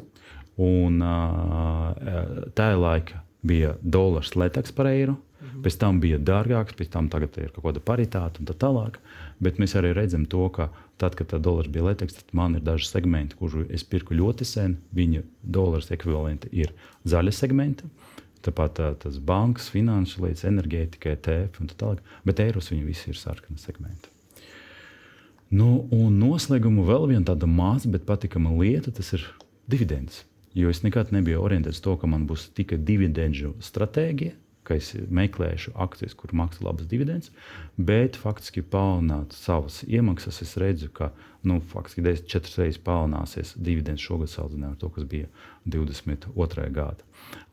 un 0.61 1.01
uh, 1.01 1.95
uh 1.95 2.53
tā 2.59 2.75
laika 2.77 3.25
bija 3.43 3.79
dolārs 3.81 4.37
lētāks 4.37 4.75
par 4.77 4.91
eiro 4.93 5.17
Mhm. 5.39 5.63
Pēc 5.63 5.77
tam 5.79 6.01
bija 6.03 6.19
dārgāks, 6.19 6.75
pēc 6.75 6.91
tam 6.91 7.07
ir 7.07 7.53
kaut 7.55 7.63
kāda 7.63 7.81
paritāte 7.81 8.41
un 8.41 8.47
tā 8.47 8.55
tālāk. 8.59 8.99
Bet 9.41 9.59
mēs 9.59 9.77
arī 9.79 9.93
redzam 9.95 10.27
to, 10.27 10.49
ka 10.51 10.71
tad, 10.99 11.15
kad 11.15 11.29
tā 11.31 11.39
dolārs 11.39 11.71
bija 11.71 11.87
lētāks, 11.87 12.19
tad 12.19 12.33
man 12.33 12.57
ir 12.57 12.61
daži 12.61 12.89
segmenti, 12.89 13.37
kurus 13.39 13.71
es 13.71 13.85
pirku 13.85 14.15
ļoti 14.15 14.45
sen. 14.45 14.79
Viņa 14.95 15.23
dolārs 15.43 15.93
ekvivalenti 15.95 16.51
ir 16.53 16.73
zaļa 17.07 17.33
segmenta. 17.33 17.87
Tāpat 18.43 18.75
tā, 18.75 18.93
tas 18.99 19.19
bankas, 19.19 19.69
finanšu 19.71 20.25
lietas, 20.25 20.45
enerģētika, 20.47 21.15
ETF 21.15 21.61
un 21.61 21.71
tā 21.71 21.79
tālāk. 21.79 22.03
Bet 22.27 22.41
eiros 22.43 22.71
viņi 22.73 22.87
visi 22.87 23.11
ir 23.11 23.19
sarkana 23.19 23.59
segmenti. 23.59 24.11
Nu, 25.51 25.87
un 25.95 26.19
noslēgumu 26.21 26.85
vēl 26.85 27.09
viena 27.15 27.31
tāda 27.31 27.47
maza, 27.49 27.89
bet 27.89 28.05
patīkama 28.09 28.53
lieta, 28.59 28.93
tas 28.93 29.15
ir 29.17 29.25
dividends. 29.71 30.25
Jo 30.59 30.69
es 30.73 30.83
nekad 30.83 31.13
nebiju 31.15 31.41
orientēts 31.41 31.81
to, 31.85 31.95
ka 31.97 32.09
man 32.11 32.27
būs 32.29 32.51
tikai 32.57 32.79
dividendžu 32.83 33.55
stratēģija, 33.63 34.35
ka 34.69 34.77
es 34.77 34.93
meklēšu 34.95 35.73
akcijas, 35.81 36.15
kur 36.19 36.35
maksā 36.37 36.67
labas 36.67 36.89
dividendes, 36.91 37.33
bet 37.77 38.19
faktiski 38.21 38.63
palielināt 38.63 39.33
savas 39.37 39.81
iemaksas. 39.89 40.43
Es 40.45 40.57
redzu, 40.61 40.91
ka 40.93 41.11
nu, 41.49 41.61
faktiski 41.73 42.05
4 42.05 42.61
reizes 42.61 42.81
palielināsies 42.85 43.55
dividends 43.57 44.05
šogad 44.05 44.33
salīdzinājumā 44.33 44.77
ar 44.77 44.81
to, 44.83 44.93
kas 44.95 45.09
bija 45.09 45.31
22. 45.65 46.69
gada. 46.77 47.07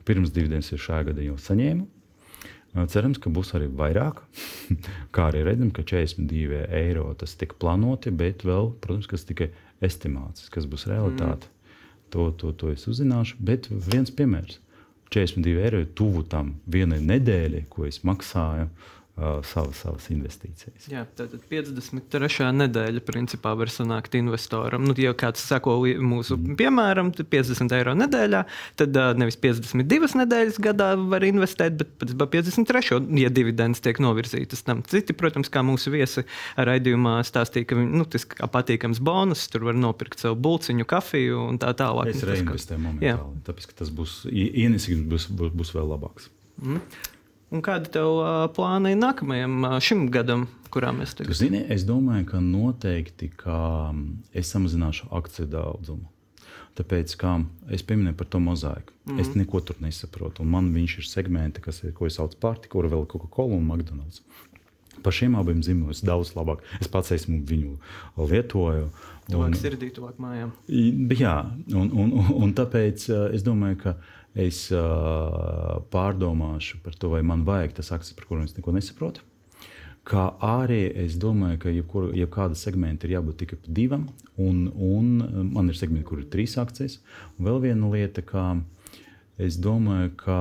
Pirms 0.06 0.34
dividends 0.36 0.72
ir 0.74 0.82
šajā 0.82 1.12
gadā 1.12 1.26
jau 1.26 1.38
saņēmu. 1.42 1.88
Cerams, 2.92 3.22
ka 3.24 3.32
būs 3.32 3.54
arī 3.56 3.70
vairāk. 3.72 4.20
Kā 5.16 5.30
arī 5.30 5.46
redzam, 5.48 5.72
ka 5.72 5.86
42 5.88 6.66
eiro 6.76 7.08
tas 7.16 7.38
tika 7.40 7.56
plānoti, 7.62 8.12
bet 8.12 8.44
vēl, 8.44 8.74
protams, 8.84 9.08
kas 9.08 9.24
tikai 9.28 9.54
estimāts, 9.86 10.50
kas 10.52 10.68
būs 10.68 10.84
realitāte. 10.92 11.48
Mm. 11.48 11.54
To, 12.12 12.28
to, 12.36 12.52
to 12.60 12.74
es 12.76 12.84
uzzināšu. 12.92 13.40
Bet 13.44 13.70
viens 13.72 14.12
piemērs. 14.12 14.60
42 15.14 15.62
eiro 15.64 15.82
ir 15.84 15.92
tuvu 15.96 16.24
tam 16.30 16.56
vienai 16.72 17.02
nedēļai, 17.04 17.66
ko 17.70 17.86
es 17.88 18.02
maksāju 18.08 18.70
uh, 19.16 19.40
savas, 19.48 19.80
savas 19.84 20.08
investīcijas. 20.12 20.88
Jā, 20.92 21.06
tātad 21.18 21.44
53. 21.50 22.50
nedēļa 22.60 23.04
principā 23.06 23.54
var 23.58 23.72
sanākt 23.72 24.18
investoram. 24.20 24.84
Nu, 24.88 24.96
ja 25.00 25.14
kāds 25.18 25.44
seko 25.46 25.78
mūsu 26.04 26.38
mm. 26.38 26.58
piemēram, 26.60 27.12
tad 27.16 27.30
50 27.32 27.76
eiro 27.78 27.96
nedēļā, 27.98 28.44
tad 28.82 29.00
uh, 29.00 29.14
nevis 29.18 29.40
52 29.42 30.12
nedēļas 30.22 30.60
gadā 30.64 30.92
var 31.00 31.26
investēt, 31.28 31.80
bet 31.80 32.16
53. 32.36 33.02
ja 33.22 33.32
dividends 33.34 33.84
tiek 33.84 34.02
novirzītas 34.04 34.66
tam. 34.68 34.84
Citi, 34.90 35.16
protams, 35.18 35.52
kā 35.54 35.64
mūsu 35.66 35.94
viesi 35.96 36.26
raidījumā 36.60 37.18
stāstīja, 37.28 37.72
ka 37.72 37.80
nu, 37.80 38.06
tas 38.10 38.28
kā 38.30 38.50
patīkams 38.52 39.02
bonus, 39.06 39.48
tur 39.52 39.70
var 39.70 39.80
nopirkt 39.80 40.24
sev 40.24 40.38
bulciņu, 40.44 40.88
kafiju 40.90 41.48
un 41.50 41.60
tā 41.62 41.72
tālāk. 41.78 42.12
Es 42.12 42.24
reinvestēju 42.28 42.84
momentāli, 42.84 43.44
tāpēc, 43.48 43.72
ka 43.72 43.84
tas 43.84 43.92
būs 43.96 44.24
ienesīgums 44.32 45.12
būs, 45.12 45.30
būs, 45.32 45.54
būs 45.56 45.76
vēl 45.78 45.94
labāks. 45.96 46.32
Mm. 46.64 46.82
Un 47.54 47.62
kādi 47.66 47.92
tev 47.94 48.18
plāni 48.56 48.96
nākamajam 48.98 49.60
uh, 49.64 49.78
šim 49.84 50.08
gadam, 50.14 50.48
kurā 50.74 50.92
mēs 50.96 51.14
tagad 51.18 51.38
strādājam? 51.38 51.70
Es 51.76 51.86
domāju, 51.88 52.26
ka 52.32 52.42
noteikti 52.42 53.30
ka 53.38 53.60
es 54.34 54.50
samazināšu 54.54 55.12
akciju 55.14 55.48
daudzumu. 55.54 56.10
Tāpēc, 56.76 57.14
kā 57.16 57.38
es 57.72 57.86
pieminēju 57.88 58.18
par 58.20 58.28
to 58.28 58.42
mozaiku, 58.44 58.92
mm 59.06 59.14
-hmm. 59.14 59.22
es 59.22 59.36
neko 59.36 59.62
tur 59.62 59.76
nesaprotu. 59.80 60.44
Un 60.44 60.50
man 60.50 60.74
viņš 60.74 60.98
ir 60.98 61.08
segmenti, 61.08 61.62
kas 61.62 61.84
ir, 61.84 61.94
ko 61.94 62.06
es 62.06 62.18
saucu 62.20 62.38
par 62.40 62.56
pārtiku, 62.56 62.72
kur 62.72 62.90
vēl 62.92 63.08
Coca-Cola 63.08 63.56
un 63.56 63.68
McDonald's. 63.68 64.22
Par 65.06 65.16
šiem 65.16 65.38
abiem 65.38 65.62
zīmoliem 65.66 66.08
daudz 66.10 66.34
labāk. 66.38 66.66
Es 66.82 66.90
pats 66.92 67.14
esmu 67.16 67.44
viņu 67.46 67.78
lietoju. 68.18 68.90
Tuvāk 69.30 69.56
sirdī, 69.58 69.90
tuvāk 69.94 70.20
mājām. 70.22 70.52
Jā, 71.18 71.38
un, 71.74 71.90
un, 71.90 72.12
un, 72.14 72.34
un 72.46 72.54
tāpēc 72.58 73.08
es 73.34 73.46
domāju, 73.46 73.80
ka 73.86 73.96
es 74.36 74.66
uh, 74.76 75.80
pārdomāšu 75.94 76.82
par 76.84 76.98
to, 77.00 77.14
vai 77.14 77.24
man 77.26 77.46
vajag 77.48 77.78
tas 77.80 77.94
akcijas, 77.96 78.18
par 78.18 78.28
kurām 78.30 78.46
es 78.46 78.54
neko 78.58 78.76
nesaprotu. 78.76 79.24
Kā 80.06 80.28
arī 80.44 80.84
es 81.02 81.16
domāju, 81.18 81.58
ka 81.64 81.72
jebkura, 81.74 82.12
jebkāda 82.14 82.58
segmenta 82.60 83.08
ir 83.08 83.16
jābūt 83.16 83.40
tikai 83.42 83.58
divam, 83.66 84.04
un, 84.38 84.68
un 84.70 85.08
man 85.56 85.72
ir 85.72 85.80
segmenti, 85.80 86.06
kur 86.06 86.22
ir 86.22 86.28
trīs 86.30 86.54
akcijas. 86.62 87.00
Un 87.40 87.48
vēl 87.48 87.64
viena 87.64 87.90
lieta, 87.90 88.22
ka 88.22 88.52
es 89.42 89.58
domāju, 89.58 90.12
ka 90.20 90.38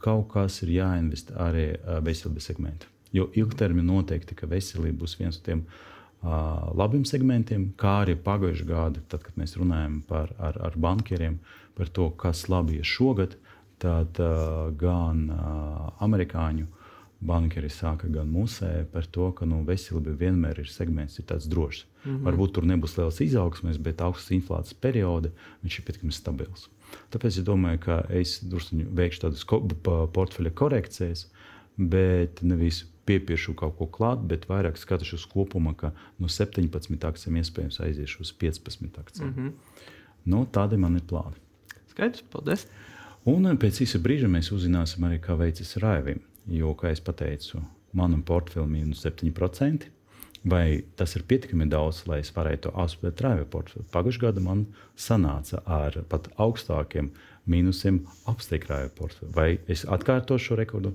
kaut 0.00 0.30
kas 0.32 0.62
ir 0.64 0.72
jāinvestē 0.78 1.36
arī 1.50 1.66
veselības 2.06 2.48
segmentā. 2.48 2.88
Jo 3.12 3.30
ilgtermiņā 3.32 3.86
noteikti, 3.88 4.34
ka 4.34 4.46
veselība 4.46 5.04
būs 5.04 5.18
viens 5.20 5.38
no 5.38 5.44
tiem 5.44 5.62
uh, 5.64 6.68
labiem 6.76 7.04
segmentiem, 7.08 7.70
kā 7.80 8.02
arī 8.02 8.18
pagājušajā 8.20 8.68
gadā, 8.68 9.00
tad, 9.08 9.22
kad 9.24 9.38
mēs 9.40 9.56
runājam 9.56 10.02
par 10.08 10.34
ar, 10.38 10.60
ar 10.68 10.76
banķieriem, 10.76 11.38
uh, 11.40 11.68
par 11.78 11.88
to, 11.88 12.10
kas 12.10 12.48
labi 12.50 12.80
ir 12.82 12.86
šogad, 12.86 13.36
tad 13.78 14.18
uh, 14.18 14.72
gan 14.74 15.28
uh, 15.30 15.92
amerikāņu 16.02 16.66
bankeri 17.28 17.70
sāka, 17.70 18.10
gan 18.14 18.30
mūsēji 18.30 18.88
par 18.92 19.06
to, 19.14 19.30
ka 19.34 19.46
nu, 19.46 19.60
veselība 19.66 20.14
vienmēr 20.18 20.58
ir 20.62 20.70
segments, 20.70 21.18
ir 21.18 21.26
tāds 21.30 21.46
drošs. 21.50 21.84
Mm 22.04 22.10
-hmm. 22.10 22.24
Varbūt 22.26 22.52
tur 22.54 22.66
nebūs 22.66 22.96
liels 22.98 23.20
izaugsmes, 23.20 23.78
bet 23.78 24.02
augstas 24.02 24.34
inflācijas 24.38 24.80
perioda 24.80 25.30
viņš 25.62 25.78
ir 25.78 25.84
pietiekami 25.86 26.12
stabils. 26.12 26.68
Tāpēc 27.12 27.38
es 27.38 27.44
domāju, 27.46 27.78
ka 27.78 28.04
es 28.10 28.38
drusku 28.42 28.76
veikšu 29.00 29.20
tādas 29.20 29.44
portfeļa 30.14 30.50
korekcijas, 30.54 31.26
bet 31.76 32.42
nevis 32.42 32.84
piepiešu 33.08 33.54
kaut 33.58 33.76
ko 33.78 33.88
klāt, 33.98 34.22
bet 34.30 34.46
vairāk 34.50 34.78
skatīšos 34.80 35.26
kopumā, 35.32 35.74
ka 35.78 35.92
no 36.20 36.30
17 36.32 37.08
akcijiem 37.08 37.40
iespējams 37.42 37.80
aiziešu 37.86 38.22
uz 38.26 38.32
15 38.44 39.00
akcijiem. 39.00 39.30
Mm 39.30 39.36
-hmm. 39.36 39.52
nu, 40.24 40.46
tādi 40.52 40.76
man 40.76 40.96
ir 40.96 41.06
plāni. 41.08 41.40
Skaidrs, 41.90 42.22
paldies. 42.30 42.66
Un 43.28 43.44
pēc 43.58 43.82
īsa 43.84 43.98
brīža 43.98 44.28
mēs 44.30 44.52
uzzināsim 44.54 45.04
arī, 45.04 45.20
kā 45.20 45.36
veicas 45.36 45.76
raivim. 45.76 46.20
Jo, 46.46 46.74
kā 46.74 46.94
jau 46.94 47.12
teicu, 47.12 47.60
manam 47.92 48.22
portfelim 48.22 48.74
ir 48.74 48.86
7%. 48.96 49.88
Vai 50.44 50.84
tas 50.96 51.16
ir 51.16 51.24
pietiekami 51.26 51.66
daudz, 51.68 52.04
lai 52.06 52.20
es 52.22 52.30
varētu 52.34 52.70
apspēlēt 52.70 53.22
raivu 53.24 53.46
portfeli? 53.50 53.86
Pagājušajā 53.92 54.22
gadā 54.22 54.42
man 54.44 54.66
sanāca 54.96 55.62
ar 55.66 55.98
pat 56.08 56.28
augstākiem 56.38 57.10
mīnusiem 57.50 58.04
apsteigt 58.30 58.70
raivu 58.70 58.92
portfeli. 59.00 59.32
Vai 59.34 59.48
es 59.66 59.84
atkārtošu 59.84 60.52
šo 60.52 60.58
rekordu? 60.60 60.94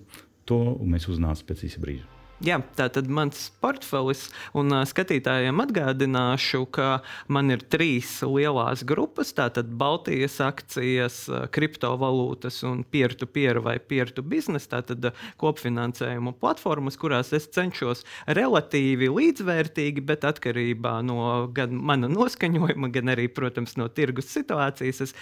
To 0.50 0.60
mēs 0.84 1.08
uzzināsim 1.12 1.48
pēc 1.48 1.68
īsa 1.70 1.84
brīža. 1.84 2.23
Jā, 2.44 2.58
tā 2.76 2.90
tad 2.92 3.08
mans 3.08 3.46
portfelis, 3.64 4.26
un 4.52 4.76
skatītājiem 4.84 5.62
atgādināšu, 5.64 6.66
ka 6.76 6.88
man 7.32 7.54
ir 7.54 7.62
trīs 7.72 8.18
lielās 8.20 8.82
grupas. 8.84 9.30
Tātad 9.38 9.70
Baltijas 9.80 10.36
akcijas, 10.44 11.22
kriptovalūtas 11.56 12.58
un 12.68 12.82
peer-to-peer 12.84 13.62
vai 13.64 13.78
peer-to 13.80 14.26
business, 14.28 14.68
tātad 14.68 15.14
kopfinansējuma 15.40 16.34
platformas, 16.42 17.00
kurās 17.00 17.32
es 17.32 17.48
cenšos 17.56 18.04
relatīvi 18.28 19.08
līdzvērtīgi, 19.08 20.04
bet 20.04 20.28
atkarībā 20.28 20.98
no 21.08 21.48
gan 21.56 21.80
mana 21.80 22.12
noskaņojuma, 22.12 22.92
gan 22.92 23.14
arī, 23.16 23.30
protams, 23.32 23.78
no 23.80 23.88
tirgus 23.88 24.28
situācijas, 24.36 25.00
es 25.08 25.16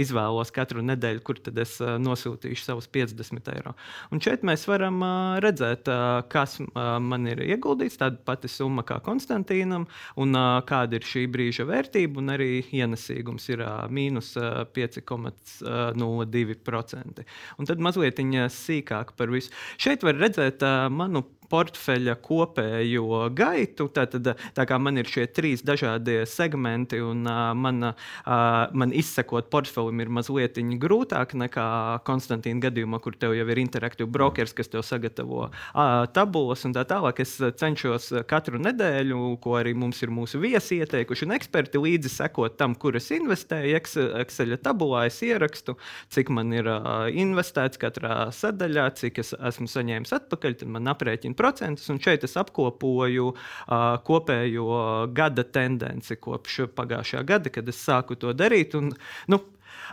izvēlos 0.00 0.54
katru 0.56 0.80
nedēļu, 0.80 1.20
kur 1.28 1.44
tad 1.44 1.60
es 1.60 1.76
nosūtīšu 1.76 2.70
savus 2.70 2.88
50 2.88 3.52
eiro. 3.52 3.76
Un 4.08 4.24
šeit 4.24 4.48
mēs 4.48 4.64
varam 4.72 5.04
redzēt, 5.44 5.92
kas 6.32 6.53
uh, 6.60 6.66
man 7.02 7.26
ir 7.30 7.38
ieguldīts, 7.44 7.98
tāda 8.00 8.16
pati 8.24 8.48
summa 8.50 8.82
kā 8.86 8.96
Konstantīnam, 9.04 9.86
un 10.20 10.28
kāda 10.68 10.94
ir 10.98 11.04
šī 11.08 11.22
brīža 11.32 11.64
vērtība, 11.68 12.14
un 12.22 12.26
arī 12.34 12.50
ienesīgums 12.74 13.44
ir 13.52 13.58
mīnus 13.94 14.28
uh, 14.40 14.46
5,02%. 14.74 17.24
Un 17.58 17.64
tad 17.68 17.78
mazliet 17.82 18.18
sīkāk 18.54 19.08
par 19.18 19.28
visu. 19.32 19.50
Šeit 19.80 20.00
var 20.06 20.14
redzēt 20.20 20.58
manu 20.90 21.20
portfeļa 21.50 22.16
kopējo 22.24 23.24
gaitu. 23.36 23.88
Tātad, 23.94 24.34
tā 24.56 24.66
kā 24.68 24.78
man 24.80 25.00
ir 25.00 25.08
šie 25.10 25.26
trīs 25.30 25.64
dažādie 25.66 26.22
segmenti, 26.30 27.00
un 27.04 27.24
uh, 27.28 27.52
man, 27.56 27.90
uh, 27.90 28.34
man 28.72 28.94
izsekot 28.94 29.50
portfelim 29.52 30.02
ir 30.02 30.12
mazliet 30.12 30.58
grūtāk 30.80 31.34
nekā 31.38 31.66
Konstantīna 32.06 32.62
gadījumā, 32.68 33.00
kur 33.02 33.16
tev 33.18 33.34
jau 33.36 33.46
ir 33.50 33.60
interaktīvs 33.62 34.10
brokers, 34.12 34.54
kas 34.56 34.70
tev 34.70 34.84
sagatavo 34.86 35.48
uh, 35.48 36.04
tabulas 36.14 36.64
un 36.66 36.74
tā 36.76 36.84
tālāk. 36.88 37.22
Es 37.24 37.36
cenšos 37.60 38.10
katru 38.30 38.60
nedēļu, 38.62 39.20
ko 39.42 39.58
arī 39.58 39.74
mums 39.78 40.02
ir 40.04 40.12
mūsu 40.14 40.40
viesi 40.42 40.80
ieteikuši, 40.82 41.26
un 41.26 41.36
eksperti 41.36 41.82
līdzi 41.82 42.12
sekot 42.12 42.58
tam, 42.60 42.76
kur 42.78 42.96
es 42.98 43.10
investēju. 43.14 43.80
Excel 44.20 44.56
tabulā 44.62 45.04
es 45.08 45.20
ierakstu, 45.24 45.76
cik 46.14 46.30
man 46.34 46.52
ir 46.54 46.68
uh, 46.70 47.06
investēts 47.10 47.80
katrā 47.80 48.28
sadaļā, 48.34 48.88
cik 49.00 49.20
es 49.24 49.34
esmu 49.34 49.68
saņēmis 49.70 50.14
atpakaļ, 50.18 50.58
tad 50.60 50.72
man 50.76 50.92
aprēķina 50.92 51.33
7%, 51.34 51.90
un 51.90 52.00
šeit 52.02 52.24
es 52.24 52.36
apkopoju 52.40 53.30
uh, 53.32 53.74
kopējo 54.06 55.08
gada 55.14 55.44
tendenci 55.44 56.16
kopš 56.16 56.64
pagājušā 56.76 57.24
gada, 57.26 57.52
kad 57.54 57.68
es 57.68 57.82
sāku 57.82 58.18
to 58.18 58.32
darīt. 58.36 58.78
Un, 58.78 58.94
nu, 59.28 59.42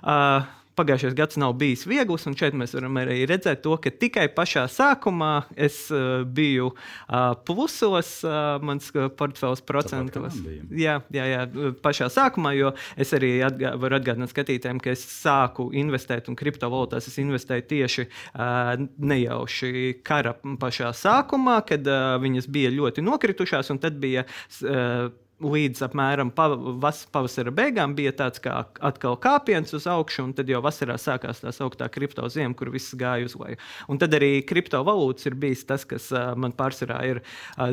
Uh, 0.01 0.41
pagājušais 0.77 1.15
gads 1.17 1.37
nav 1.41 1.55
bijis 1.59 1.85
viegls, 1.89 2.25
un 2.29 2.35
šeit 2.37 2.55
mēs 2.57 2.75
varam 2.75 2.99
arī 3.01 3.21
redzēt 3.29 3.63
to, 3.65 3.75
ka 3.81 3.91
tikai 3.91 4.27
pašā 4.35 4.65
sākumā 4.71 5.31
es 5.55 5.83
uh, 5.93 6.23
biju 6.25 6.71
uh, 6.71 7.33
plusos, 7.47 8.13
uh, 8.27 8.57
mans 8.63 8.91
portfels 9.19 9.63
procentos. 9.67 10.37
Jā, 10.71 10.99
jā, 11.13 11.27
jā, 11.31 11.45
pašā 11.83 12.09
sākumā, 12.13 12.53
jo 12.57 12.73
es 12.99 13.13
arī 13.17 13.33
atgā, 13.45 13.73
varu 13.81 13.99
atgādināt 13.99 14.33
skatītājiem, 14.33 14.81
ka 14.83 14.93
es 14.95 15.05
sāku 15.05 15.69
investēt 15.77 16.29
un 16.31 16.39
kriptovalūtās 16.39 17.09
es 17.11 17.19
investēju 17.21 17.67
tieši 17.71 18.07
uh, 18.07 18.75
nejauši 19.11 19.97
kara 20.07 20.35
pašā 20.61 20.93
sākumā, 20.97 21.61
kad 21.67 21.87
uh, 21.89 22.15
viņas 22.21 22.47
bija 22.51 22.71
ļoti 22.73 23.03
nokritušās, 23.05 23.73
un 23.73 23.81
tad 23.83 23.99
bija 24.01 24.25
uh, 24.25 25.11
līdz 25.41 25.83
apmēram 25.87 26.31
pavasara 26.35 27.53
beigām 27.55 27.95
bija 27.97 28.13
tāds 28.17 28.41
kā 28.43 28.61
atkal 28.79 29.17
kāpiens 29.21 29.73
uz 29.77 29.87
augšu, 29.89 30.25
un 30.27 30.33
tad 30.37 30.49
jau 30.51 30.61
vasarā 30.63 30.97
sākās 31.01 31.43
tā 31.43 31.53
sauktā 31.55 31.89
kripto 31.91 32.27
ziema, 32.31 32.55
kur 32.57 32.71
viss 32.73 32.95
gāja 32.97 33.27
uz 33.29 33.37
leju. 33.39 33.59
Un 33.91 34.01
tad 34.01 34.13
arī 34.17 34.41
kriptovalūtas 34.47 35.29
ir 35.29 35.37
bijis 35.41 35.65
tas, 35.69 35.85
kas 35.87 36.09
man 36.39 36.55
pārsvarā 36.57 36.99
ir 37.09 37.23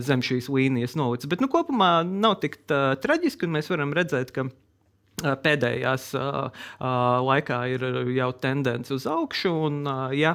zem 0.05 0.25
šīs 0.25 0.51
līnijas 0.53 0.97
nolicis. 0.99 1.31
Bet 1.31 1.45
nu, 1.45 1.51
kopumā 1.53 2.01
nav 2.09 2.41
tik 2.45 2.61
traģiski, 2.69 3.47
un 3.47 3.59
mēs 3.59 3.71
varam 3.73 3.95
redzēt, 3.97 4.33
ka 4.35 4.49
Pēdējās 5.19 6.13
uh, 6.15 6.49
uh, 6.49 6.87
laikā 7.27 7.59
ir 7.73 7.85
jau 8.15 8.29
tendence 8.39 8.93
uz 8.95 9.07
augšu, 9.09 9.51
un, 9.69 9.79
ja 10.15 10.35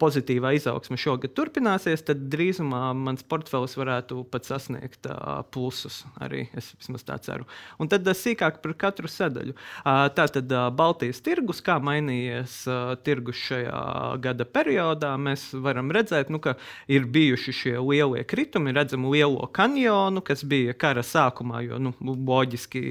pozitīvā 0.00 0.52
izaugsme 0.56 0.98
šogad 1.00 1.34
turpināsies, 1.36 2.02
tad 2.06 2.24
drīzumā 2.32 2.90
mans 2.98 3.24
portfelis 3.26 3.76
varētu 3.78 4.24
pat 4.32 4.48
sasniegt 4.48 5.06
plusus. 5.54 6.02
Arī 6.22 6.46
es 6.56 6.72
vismaz 6.78 7.04
tā 7.06 7.18
ceru. 7.22 7.46
Un 7.82 7.90
tad 7.92 8.06
sīkāk 8.06 8.58
par 8.64 8.74
katru 8.80 9.10
sadaļu. 9.10 9.54
Tā 9.84 10.26
tad 10.34 10.54
Baltijas 10.76 11.22
tirgus, 11.24 11.62
kā 11.64 11.78
mainījies 11.82 12.58
tirgus 13.06 13.38
šajā 13.48 13.82
gada 14.24 14.46
periodā, 14.48 15.14
mēs 15.20 15.48
varam 15.62 15.92
redzēt, 15.94 16.32
nu, 16.32 16.40
ka 16.42 16.56
ir 16.90 17.06
bijuši 17.12 17.56
šie 17.60 17.76
lielie 17.78 18.24
kritumi, 18.28 18.74
redzam 18.76 19.06
lielo 19.12 19.46
kanjonu, 19.56 20.24
kas 20.26 20.44
bija 20.48 20.74
kara 20.78 21.04
sākumā, 21.06 21.62
jo 21.68 21.80
nu, 21.82 21.94
loģiski 22.02 22.84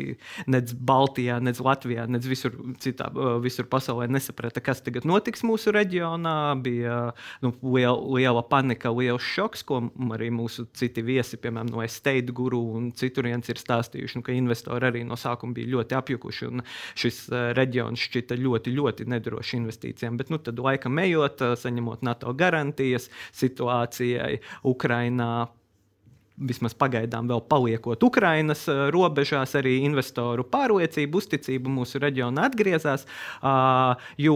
nedz 0.51 0.75
Baltijā, 0.85 1.39
ne 1.43 1.53
Latvijā, 1.65 2.05
ne 2.11 2.19
visur, 2.21 2.53
citā, 2.83 3.07
visur 3.43 3.67
pasaulē 3.71 4.07
nesaprata, 4.11 4.61
kas 4.63 4.83
tagad 4.85 5.07
notiks 5.07 5.43
mūsu 5.47 5.73
reģionā. 5.75 6.35
Bija 6.65 6.97
nu, 7.43 7.51
liela, 7.75 7.97
liela 8.17 8.43
panika, 8.45 8.91
liels 8.93 9.25
šoks, 9.25 9.65
ko 9.67 9.81
arī 10.15 10.29
mūsu 10.33 10.67
citi 10.77 11.03
viesi, 11.05 11.39
piemēram, 11.41 11.71
no 11.73 11.83
Estate 11.85 12.33
Guru 12.35 12.61
un 12.77 12.91
citurienes 12.97 13.49
ir 13.51 13.61
stāstījuši, 13.61 14.19
nu, 14.19 14.25
ka 14.25 14.35
investori 14.35 14.89
arī 14.89 15.03
no 15.07 15.17
sākuma 15.19 15.55
bija 15.57 15.73
ļoti 15.75 15.99
apjukuši. 15.99 16.51
Šis 16.99 17.21
reģions 17.57 18.07
šķita 18.07 18.37
ļoti, 18.39 18.75
ļoti 18.75 19.09
nedrošs 19.15 19.55
investīcijām. 19.59 20.19
Bet 20.21 20.31
nu, 20.33 20.41
tad, 20.43 20.61
laikam 20.61 21.01
ejot, 21.01 21.43
saņemot 21.61 22.05
NATO 22.05 22.33
garantijas 22.37 23.09
situācijai 23.35 24.39
Ukrainā 24.67 25.47
vismaz 26.37 26.75
pagaidām 26.77 27.29
vēl 27.31 27.43
paliekot 27.49 28.03
Ukrainas 28.03 28.65
eh, 28.71 28.85
robežās, 28.93 29.55
arī 29.59 29.77
investoru 29.87 30.45
pārliecība, 30.51 31.21
uzticība 31.21 31.71
mūsu 31.71 32.01
reģionā 32.03 32.49
atgriezās. 32.49 33.05
Jo 34.19 34.35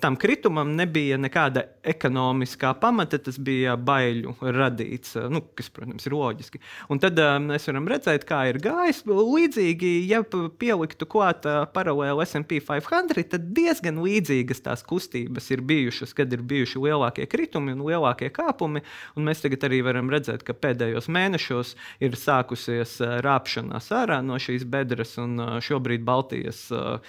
tam 0.00 0.16
kritumam 0.16 0.70
nebija 0.76 1.16
nekāda 1.18 1.64
ekonomiskā 1.82 2.74
pamata, 2.80 3.18
tas 3.18 3.38
bija 3.42 3.74
baiļu 3.76 4.34
radīts, 4.54 5.16
eh, 5.18 5.26
nu, 5.32 5.42
kas, 5.56 5.70
protams, 5.74 6.06
ir 6.06 6.14
loģiski. 6.14 6.60
Un 6.92 7.00
tad 7.02 7.18
uh, 7.18 7.36
mēs 7.42 7.66
varam 7.68 7.88
redzēt, 7.90 8.26
kā 8.28 8.44
ir 8.50 8.60
gājis. 8.62 9.02
Līdzīgi, 9.08 9.92
ja 10.10 10.22
pieliktu 10.24 11.08
klāt 11.10 11.48
paralēli 11.74 12.26
SP 12.28 12.60
500, 12.64 13.26
tad 13.34 13.50
diezgan 13.56 14.00
līdzīgas 14.04 14.62
tās 14.64 14.84
kustības 14.86 15.50
ir 15.54 15.64
bijušas, 15.66 16.14
kad 16.16 16.32
ir 16.32 16.44
bijuši 16.46 16.82
lielākie 16.86 17.26
kritumi 17.30 17.74
un 17.74 17.84
lielākie 17.88 18.30
kāpumi. 18.34 18.84
Un 19.18 19.28
mēs 19.28 19.42
tagad 19.44 19.66
arī 19.68 19.82
varam 19.86 20.10
redzēt, 20.12 20.46
ka 20.46 20.56
pēdējos 20.56 21.10
mēnešos 21.12 21.74
ir 22.04 22.18
sākusies 22.18 23.00
rāpšanās 23.26 23.90
ārā 23.94 24.22
no 24.24 24.38
šīs 24.40 24.66
bedres, 24.68 25.18
un 25.22 25.60
šobrīd 25.64 26.06
Baltijas. 26.06 26.66
Uh, 26.74 27.00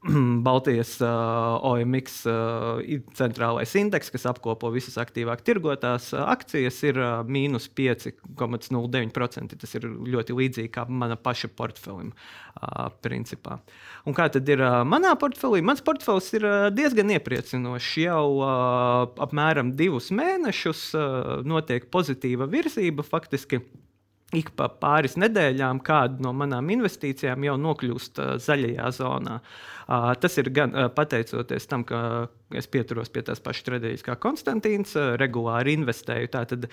Baltijas 0.46 0.94
uh, 1.04 1.08
OMX 1.60 2.22
uh, 2.24 2.80
centrālais 3.16 3.74
indeks, 3.76 4.08
kas 4.14 4.24
apkopo 4.30 4.70
visas 4.72 4.96
aktīvāk 5.00 5.42
tirgotās 5.44 6.10
uh, 6.14 6.24
akcijas, 6.32 6.78
ir 6.88 7.00
uh, 7.00 7.20
mīnus 7.28 7.68
5,09%. 7.76 9.58
Tas 9.60 9.76
ir 9.76 9.84
ļoti 9.84 10.36
līdzīgi 10.38 10.72
kā 10.72 10.86
mana 10.88 11.18
paša 11.20 11.52
portfelim. 11.52 12.14
Uh. 12.60 12.88
Un 14.08 14.16
kā 14.16 14.30
tad 14.32 14.48
ir 14.48 14.64
uh, 14.64 14.80
manā 14.88 15.12
portfelī? 15.20 15.60
Mans 15.64 15.84
portfels 15.84 16.32
ir 16.38 16.48
uh, 16.48 16.70
diezgan 16.72 17.12
iepriecinošs. 17.18 17.92
Jau 18.00 18.24
uh, 18.40 19.04
apmēram 19.20 19.74
divus 19.76 20.08
mēnešus 20.16 20.88
uh, 20.96 21.30
notiek 21.44 21.90
pozitīva 21.92 22.48
virzība 22.48 23.04
faktiski 23.04 23.60
ik 24.36 24.52
pa 24.58 24.68
pāris 24.70 25.16
nedēļām 25.18 25.80
kāda 25.86 26.22
no 26.22 26.32
manām 26.36 26.70
investīcijām 26.74 27.46
jau 27.48 27.56
nokļūst 27.60 28.20
uh, 28.22 28.32
zaļajā 28.42 28.90
zonā. 28.94 29.40
Tas 29.90 30.36
ir 30.38 30.52
gan 30.54 30.74
pateicoties 30.94 31.66
tam, 31.66 31.82
ka 31.82 32.28
es 32.54 32.66
pieturos 32.70 33.10
pie 33.14 33.22
tās 33.26 33.38
pašas 33.42 33.62
stratēģijas 33.62 34.04
kā 34.06 34.14
Konstantīns, 34.18 34.96
regulāri 35.18 35.76
investēju, 35.78 36.30
tātad 36.34 36.66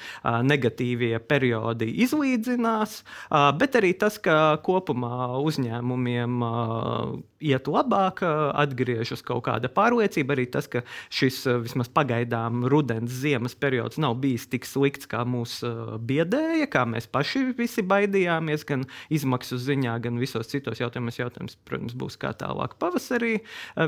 negatīvie 0.45 1.17
periodi 1.29 1.91
izlīdzinās, 2.05 2.99
bet 3.61 3.77
arī 3.77 3.91
tas, 3.97 4.17
ka 4.21 4.57
kopumā 4.65 5.37
uzņēmumiem 5.41 6.37
iet 7.45 7.69
labāk, 7.69 8.23
atgriežas 8.57 9.21
kaut 9.25 9.43
kāda 9.45 9.69
pārliecība, 9.69 10.33
arī 10.33 10.47
tas, 10.53 10.65
ka 10.69 10.81
šis 11.13 11.43
vismaz 11.65 11.89
pagaidām 11.93 12.65
rudens, 12.69 13.13
ziemas 13.13 13.53
periods 13.57 14.01
nav 14.01 14.17
bijis 14.21 14.47
tik 14.49 14.65
slikts, 14.65 15.09
kā 15.09 15.21
mūs 15.29 15.59
biedēja, 16.05 16.69
kā 16.73 16.85
mēs 16.89 17.09
paši 17.09 17.53
visi 17.57 17.85
baidījāmies, 17.85 18.65
gan 18.69 18.85
izmaksu 19.13 19.61
ziņā, 19.61 19.97
gan 20.05 20.17
visos 20.21 20.49
citos 20.53 20.81
jautājumos. 20.81 21.21
Jautājums, 21.21 21.57
protams, 21.65 21.93
būs 21.97 22.17
kā 22.21 22.33
tālāk 22.37 22.73
pavasarī 22.81 23.06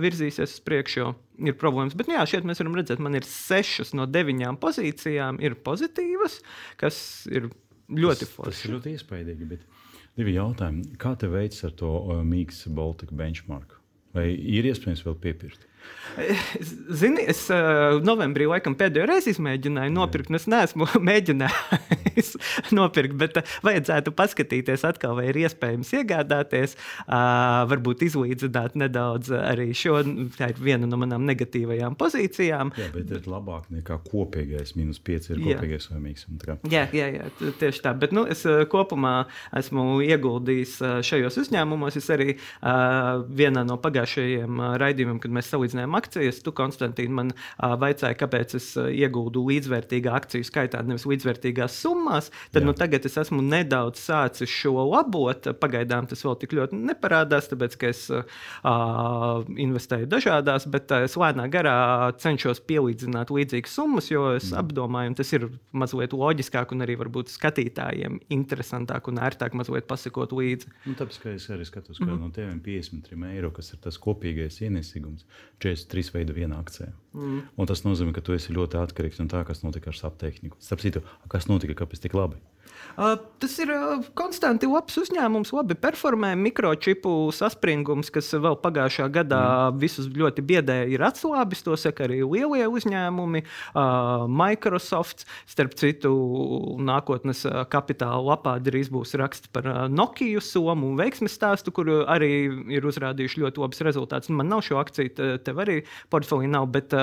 virzīsies 0.03 0.55
uz 0.57 0.61
priekšu 0.65 1.09
ir 1.45 1.57
problēmas. 1.59 1.95
Bet, 1.97 2.09
nu, 2.09 2.17
jā, 2.17 2.25
šeit 2.33 2.47
mēs 2.47 2.61
varam 2.61 2.77
redzēt, 2.79 3.01
man 3.03 3.17
ir 3.19 3.27
sešas 3.27 3.93
no 3.97 4.07
deviņām 4.09 4.59
pozīcijām, 4.61 5.39
ir 5.43 5.57
pozitīvas, 5.65 6.39
kas 6.79 6.99
ir 7.31 7.49
ļoti 7.89 8.29
forši. 8.29 8.51
Tas 8.51 8.65
ir 8.65 8.75
ļoti 8.77 8.95
iespaidīgi. 8.95 9.49
Bet 9.53 9.65
divi 10.19 10.35
jautājumi. 10.37 10.95
Kā 11.01 11.15
te 11.19 11.29
veids 11.31 11.63
ar 11.67 11.75
to 11.79 11.91
uh, 11.99 12.21
Mīgas 12.25 12.65
Baltica 12.75 13.15
benchmark? 13.15 13.77
Vai 14.15 14.31
ir 14.33 14.67
iespējams 14.69 15.05
vēl 15.05 15.17
piepirkt? 15.21 15.68
Zini, 16.99 17.23
es 17.27 17.45
uh, 17.53 17.99
novembrī 18.03 18.47
laikam 18.49 18.75
pēdējo 18.79 19.07
reizi 19.09 19.33
izmēģināju 19.33 19.93
nopirkt, 19.93 20.31
un 20.31 20.39
es 20.39 20.47
neesmu 20.49 20.87
mēģinājis 21.09 22.31
nopirkt, 22.77 23.15
bet 23.19 23.39
uh, 23.39 23.53
vajadzētu 23.65 24.13
paskatīties 24.17 24.85
atkal, 24.89 25.15
vai 25.19 25.29
ir 25.31 25.41
iespējams 25.45 25.93
iegādāties. 25.99 26.75
Uh, 27.05 27.63
varbūt 27.69 28.05
izlīdzināt 28.09 28.77
nedaudz 28.79 29.31
arī 29.35 29.69
šo. 29.77 30.01
Tā 30.37 30.51
ir 30.53 30.61
viena 30.63 30.89
no 30.89 30.99
manām 31.01 31.25
negatīvajām 31.29 31.97
pozīcijām. 31.99 32.73
Jā, 32.79 32.89
bet 32.95 33.13
ir 33.15 33.29
labāk 33.29 33.69
nekā 33.73 33.99
kopīgais. 34.07 34.75
Minus 34.79 35.01
5 35.05 35.33
ir 35.33 35.43
kopīgais 35.43 35.89
vainīgs. 35.91 36.27
Jā, 36.69 36.85
jā, 36.95 37.09
jā, 37.15 37.29
tieši 37.61 37.83
tā. 37.85 37.93
Bet 37.99 38.13
nu, 38.15 38.25
es 38.29 38.43
kopumā 38.71 39.13
esmu 39.57 39.99
ieguldījis 40.05 40.77
šajos 41.05 41.39
uzņēmumos. 41.43 41.97
Es 41.99 42.09
arī 42.13 42.35
uh, 42.35 43.23
vienā 43.41 43.65
no 43.67 43.79
pagājušajiem 43.81 44.61
raidījumiem, 44.81 45.19
kad 45.23 45.33
mēs 45.35 45.51
salīdzinājām 45.53 45.78
salīdzinājām 45.79 45.95
akcijas. 45.97 46.41
Tu, 46.43 46.51
Konstantīna, 46.55 47.13
man 47.13 47.31
uh, 47.33 47.75
vaicāja, 47.79 48.17
kāpēc 48.17 48.55
es 48.57 48.75
iegūdu 48.77 49.43
līdzvērtīgā 49.47 50.13
akciju 50.13 50.43
skaitā, 50.43 50.81
nevis 50.83 51.05
līdzvērtīgās 51.07 51.79
summās. 51.81 52.31
Tad 52.51 52.65
nu, 52.65 52.73
tagad 52.73 53.05
es 53.05 53.17
esmu 53.17 53.41
nedaudz 53.41 53.99
sācis 53.99 54.49
šo 54.49 54.85
labot. 54.89 55.47
Pagaidām 55.59 56.07
tas 56.09 56.23
vēl 56.25 56.37
tik 56.39 56.55
ļoti 56.57 56.75
neparādās, 56.75 57.49
tāpēc 57.51 57.77
ka 57.79 57.91
es 57.91 58.05
uh, 58.11 58.23
investēju 59.49 60.09
dažādās, 60.09 60.67
bet 60.69 60.91
uh, 60.91 61.05
es 61.07 61.15
lēnā 61.19 61.47
garā 61.51 62.11
cenšos 62.19 62.61
pielīdzināt 62.67 63.31
līdzīgas 63.33 63.75
summas, 63.79 64.09
jo 64.11 64.33
es 64.35 64.51
mm. 64.51 64.59
apdomāju, 64.63 65.13
un 65.13 65.19
tas 65.19 65.33
ir 65.35 65.47
mazliet 65.71 66.15
loģiskāk 66.15 66.73
un 66.75 66.85
arī 66.85 66.97
varbūt 66.99 67.31
skatītājiem 67.33 68.19
interesantāk 68.33 69.09
un 69.11 69.21
ērtāk 69.23 69.55
mazliet 69.57 69.87
pasakot 69.89 70.33
līdzi. 70.35 70.71
Nu, 70.89 70.95
tāpēc, 70.99 71.21
ka 71.23 71.35
es 71.35 71.47
arī 71.53 71.67
skatos, 71.67 71.99
ka 72.01 72.09
mm. 72.09 72.19
no 72.19 72.31
tiem 72.35 72.59
53 72.65 73.33
eiro, 73.35 73.53
kas 73.55 73.73
ir 73.75 73.81
tas 73.83 73.99
kopīgais 74.01 74.59
ienesīgums, 74.65 75.25
43 75.59 76.13
veidu 76.15 76.35
vienā 76.35 76.59
akcijā. 76.63 76.89
Mm. 77.15 77.41
Un 77.59 77.69
tas 77.69 77.83
nozīmē, 77.83 78.13
ka 78.15 78.23
tu 78.23 78.35
esi 78.35 78.55
ļoti 78.55 78.79
atkarīgs 78.79 79.19
no 79.19 79.27
tā, 79.31 79.43
kas 79.47 79.63
notika 79.65 79.91
ar 79.91 79.97
saptehniku. 79.99 80.59
Starp 80.63 80.83
citu, 80.83 81.03
kas 81.31 81.49
notika, 81.51 81.75
kāpēc 81.81 82.05
tik 82.05 82.15
labi? 82.15 82.39
Uh, 82.99 83.15
tas 83.39 83.53
ir 83.63 83.71
uh, 83.71 84.03
konstanti 84.17 84.67
labs 84.69 84.97
uzņēmums, 84.99 85.51
labi 85.55 85.75
performē. 85.79 86.33
Mikročipu 86.39 87.31
saspringums, 87.35 88.11
kas 88.13 88.31
vēl 88.35 88.57
pagājušā 88.59 89.07
gadā 89.15 89.41
mm. 89.41 89.79
visus 89.81 90.09
ļoti 90.11 90.43
biedēja, 90.45 90.87
ir 90.91 91.03
atslābis. 91.07 91.63
To 91.65 91.77
saka 91.79 92.05
arī 92.07 92.21
lielie 92.23 92.67
uzņēmumi. 92.69 93.43
Uh, 93.73 94.25
Microsoft, 94.31 95.25
starp 95.49 95.75
citu, 95.79 96.11
nākotnes 96.79 97.45
kapitāla 97.71 98.21
lapā 98.33 98.57
drīz 98.63 98.91
būs 98.93 99.15
raksts 99.19 99.51
par 99.53 99.67
Nokia 99.91 100.43
somu 100.43 100.91
un 100.91 100.99
veiksmes 100.99 101.33
stāstu, 101.35 101.73
kur 101.75 101.89
arī 102.03 102.31
ir 102.75 102.85
uzrādījuši 102.87 103.43
ļoti 103.43 103.63
labus 103.63 103.83
rezultātus. 103.87 104.31
Man 104.35 104.51
nav 104.51 104.63
šo 104.67 104.79
akciju, 104.81 105.39
tev 105.43 105.63
arī 105.63 105.79
portfelī 106.11 106.49
nav, 106.51 106.69
bet, 106.73 106.93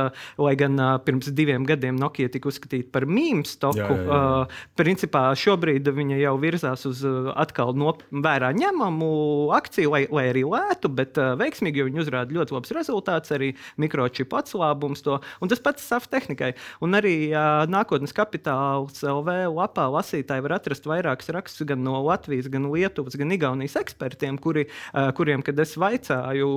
lai 0.41 0.55
gan 0.61 0.79
pirms 1.07 1.33
diviem 1.37 1.67
gadiem 1.69 1.99
Nokia 2.01 2.31
tika 2.33 2.51
uzskatīta 2.53 2.93
par 2.95 3.09
mīmīmu 3.09 3.49
stoku, 3.49 3.81
jā, 3.81 3.97
jā, 3.97 4.21
jā. 4.21 4.45
principā 4.79 5.27
šobrīd 5.37 5.56
šobrīd 5.57 5.89
viņa 5.89 6.19
jau 6.21 6.35
virzās 6.41 6.85
uz 6.89 7.01
uh, 7.07 7.31
atkal 7.39 7.73
no 7.77 7.95
vērā 8.11 8.53
ņemamu 8.57 9.09
akciju, 9.57 9.93
lai, 9.95 10.03
lai 10.13 10.27
arī 10.31 10.45
lētu, 10.45 10.91
bet 10.93 11.17
uh, 11.21 11.33
veiksmīgi, 11.41 11.81
jo 11.81 11.87
viņi 11.89 12.03
uzrāda 12.03 12.37
ļoti 12.37 12.57
labus 12.57 12.75
rezultātus, 12.77 13.33
arī 13.33 13.53
mikročipu 13.81 14.37
atslābums. 14.37 15.03
To, 15.07 15.21
un 15.41 15.51
tas 15.51 15.63
pats 15.63 15.87
SAF 15.87 16.09
tehnikai. 16.13 16.53
Un 16.85 16.97
arī 16.99 17.31
uh, 17.31 17.65
nākotnes 17.71 18.15
kapitāls 18.17 19.01
LV 19.07 19.39
lapā 19.55 19.89
lasītāji 19.95 20.45
var 20.45 20.59
atrast 20.59 20.89
vairākus 20.89 21.33
rakstus 21.33 21.69
gan 21.69 21.85
no 21.87 22.03
Latvijas, 22.05 22.51
gan 22.53 22.69
Lietuvas, 22.73 23.17
gan 23.17 23.33
Igaunijas 23.33 23.79
ekspertiem, 23.81 24.41
kuri, 24.43 24.67
uh, 24.93 25.09
kuriem, 25.17 25.45
kad 25.47 25.59
es 25.63 25.77
vaicāju, 25.81 26.53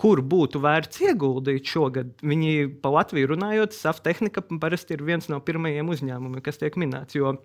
kur 0.00 0.24
būtu 0.26 0.60
vērts 0.64 1.04
ieguldīt 1.08 1.72
šogad, 1.72 2.12
viņi 2.26 2.68
pa 2.84 2.92
Latviju 2.98 3.32
runājot, 3.34 3.76
SAF 3.76 4.02
tehnika 4.04 4.44
parasti 4.60 4.96
ir 4.96 5.06
viens 5.06 5.30
no 5.32 5.40
pirmajiem 5.40 5.94
uzņēmumiem, 5.96 6.44
kas 6.44 6.60
tiek 6.60 6.76
minēts. 6.80 7.16
Jo 7.16 7.38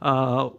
Uh, 0.00 0.50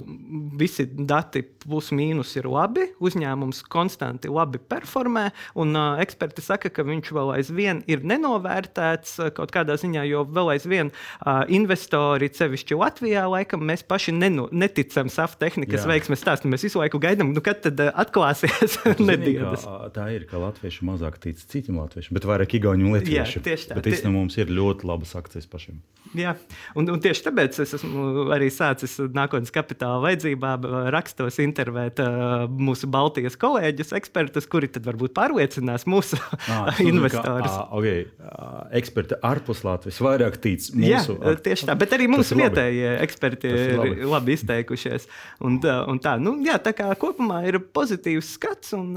visi 0.60 0.86
dati 0.86 1.44
plus 1.44 1.92
mīnus 1.96 2.34
ir 2.40 2.48
labi, 2.50 2.88
uzņēmums 3.04 3.64
konstanti 3.72 4.32
labi 4.32 4.62
performē, 4.62 5.28
un 5.62 5.76
uh, 5.78 6.02
eksperti 6.02 6.44
saka, 6.46 6.72
ka 6.74 6.86
viņš 6.88 7.12
vēl 7.16 7.34
aizvien 7.38 7.84
ir 7.92 8.06
nenovērtēts 8.08 9.18
uh, 9.22 9.32
kaut 9.36 9.54
kādā 9.54 9.78
ziņā, 9.82 10.06
jo 10.10 10.24
vēl 10.30 10.54
aizvien 10.56 10.92
uh, 10.92 11.44
investori, 11.52 12.32
sevišķi 12.34 12.80
Latvijā, 12.80 13.28
laikam 13.32 13.66
mēs 13.68 13.86
paši 13.88 14.16
neno, 14.16 14.48
neticam 14.52 15.12
SAF 15.12 15.38
tehnikas 15.42 15.86
Jā. 15.86 15.92
veiksmes 15.94 16.22
stāstam. 16.24 16.54
Mēs 16.54 16.66
visu 16.68 16.82
laiku 16.82 17.02
gaidām, 17.02 17.34
nu, 17.36 17.44
kad 17.46 17.62
tad 17.66 17.80
uh, 17.82 17.94
atklāsies 18.02 18.80
nedēļas. 19.12 19.68
Tā 19.96 20.08
ir, 20.16 20.28
ka 20.30 20.42
latvieši 20.42 20.88
mazāk 20.88 21.20
tic 21.24 21.42
citiem 21.42 21.82
latviešiem, 21.82 22.18
bet 22.18 22.28
vairāk 22.30 22.58
igauņu 22.62 22.96
lietuviešu. 22.98 23.44
Tieši 23.46 23.72
tā. 23.72 23.80
Bet 23.80 23.90
īstenībā 23.92 24.18
mums 24.18 24.38
ir 24.42 24.52
ļoti 24.54 24.88
labas 24.90 25.14
akcijas 25.20 25.50
pašiem. 25.52 25.82
Jā, 26.18 26.34
un, 26.76 26.90
un 26.92 27.00
tieši 27.02 27.24
tāpēc 27.28 27.62
es 27.64 27.76
esmu 27.78 28.28
arī 28.36 28.50
sācis 28.52 28.98
nākotnes 29.16 29.54
kapitāla 29.54 30.02
vajadzībām 30.04 30.66
rakstos 30.94 31.40
intervēt 31.44 32.02
uh, 32.04 32.46
mūsu 32.52 32.90
Baltijas 32.92 33.38
kolēģus, 33.42 33.94
ekspertus, 33.98 34.48
kuri 34.52 34.70
tad 34.72 34.86
varbūt 34.88 35.16
pārliecinās 35.18 35.88
mūsu 35.90 36.20
ah, 36.54 36.70
investorus. 36.92 37.50
Kā, 37.52 37.66
ah, 37.66 37.76
okay. 37.78 38.06
Ah, 38.22 38.64
eksperti 38.78 39.18
ārpus 39.26 39.64
Latvijas 39.68 40.02
vairāk 40.04 40.38
tic 40.44 40.70
mūsu. 40.76 41.18
Jā, 41.18 41.36
tieši 41.46 41.70
tā, 41.70 41.76
bet 41.80 41.96
arī 41.98 42.10
mūsu 42.12 42.38
vietējie 42.40 42.96
eksperti 43.06 43.52
ir 43.52 43.76
labi. 43.80 44.10
labi 44.14 44.36
izteikušies. 44.38 45.08
Un, 45.46 45.60
un 45.62 46.02
tā, 46.04 46.16
nu, 46.22 46.36
jā, 46.46 46.58
tā 46.62 46.76
kā 46.78 46.90
kopumā 47.00 47.42
ir 47.50 47.60
pozitīvs 47.74 48.36
skats 48.38 48.76
un, 48.78 48.94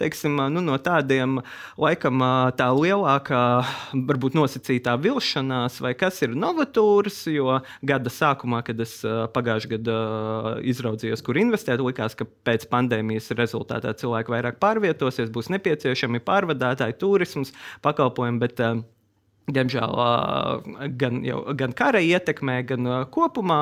teiksim, 0.00 0.38
nu, 0.52 0.62
no 0.64 0.78
tādiem 0.82 1.40
laikam 1.80 2.22
tā 2.58 2.68
lielākā, 2.74 3.42
varbūt 4.08 4.36
nosacītā 4.38 4.96
vilšanās 5.00 5.80
vai 5.84 5.94
kas 5.98 6.20
ir 6.26 6.36
novatūras, 6.38 7.22
jo 7.32 7.60
gada 7.86 8.12
sākumā, 8.12 8.62
kad 8.66 8.80
es 8.82 8.98
pagājušajā 9.34 9.72
gadā 9.76 9.98
izraudzījos, 10.72 11.22
kur 11.26 11.40
investēt, 11.40 11.82
likās, 11.84 12.16
ka 12.18 12.28
pēc 12.46 12.68
pandēmijas 12.72 13.32
rezultātā 13.38 13.94
cilvēki 13.98 14.34
vairāk 14.34 14.60
pārvietosies, 14.62 15.32
būs 15.34 15.50
nepieciešami 15.54 16.22
pārvadātāji, 16.26 16.98
turisms, 17.00 17.54
pakalpojumi. 17.86 18.42
Bet, 18.42 18.62
Diemžēl 19.46 19.92
gan, 20.98 21.20
jau, 21.22 21.40
gan 21.54 21.74
kara 21.78 22.00
ietekmē, 22.02 22.56
gan 22.66 22.88
kopumā 23.14 23.60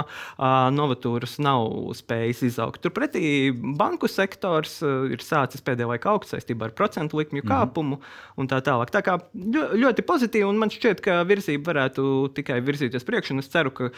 novatūras 0.72 1.36
nav 1.44 1.92
spējis 1.98 2.40
izaugt. 2.48 2.80
Turpretī 2.84 3.52
banku 3.52 4.08
sektors 4.08 4.78
ir 4.82 5.20
sācis 5.20 5.60
pēdējā 5.64 5.90
laikā 5.90 6.08
augt 6.14 6.30
saistībā 6.32 6.70
ar 6.70 6.72
procentu 6.78 7.20
likmju 7.20 7.42
-hmm. 7.42 7.50
kāpumu 7.52 7.98
un 8.40 8.48
tā 8.48 8.62
tālāk. 8.64 8.94
Tā 8.94 9.02
kā 9.04 9.18
ļoti 9.34 10.06
pozitīvi, 10.08 10.46
un 10.48 10.58
man 10.62 10.72
šķiet, 10.72 11.02
ka 11.04 11.18
virzība 11.28 11.74
varētu 11.74 12.32
tikai 12.34 12.60
virzīties 12.64 13.04
priekšā. 13.04 13.38
Es 13.38 13.52
ceru, 13.52 13.70
ka 13.70 13.90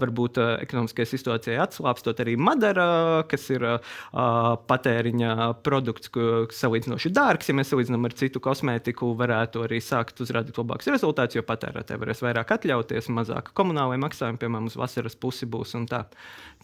varbūt 0.00 0.40
ekonomiskajai 0.62 1.10
situācijai 1.12 1.60
atslābstot 1.60 2.20
arī 2.24 2.38
Madara, 2.40 3.24
kas 3.28 3.50
ir 3.50 3.66
patēriņa 4.12 5.60
produkts, 5.62 6.08
kas 6.08 6.56
salīdzinoši 6.62 7.12
dārgs, 7.12 7.48
ja 7.48 7.54
mēs 7.54 7.72
salīdzinām 7.72 8.08
ar 8.08 8.16
citu 8.16 8.40
kosmētiku, 8.40 9.12
varētu 9.18 9.66
arī 9.68 9.82
sākt 9.82 10.20
uzrādīt 10.24 10.56
labākus 10.56 10.88
rezultāts, 11.02 11.34
jo 11.36 11.42
patērētāji 11.46 12.00
varēs 12.00 12.22
vairāk 12.22 12.52
atļauties, 12.54 13.10
mazāk 13.10 13.50
komunālajie 13.58 14.02
maksājumi, 14.04 14.38
piemēram, 14.38 14.68
uz 14.70 14.78
vasaras 14.78 15.18
pusi 15.18 15.48
būs. 15.50 15.74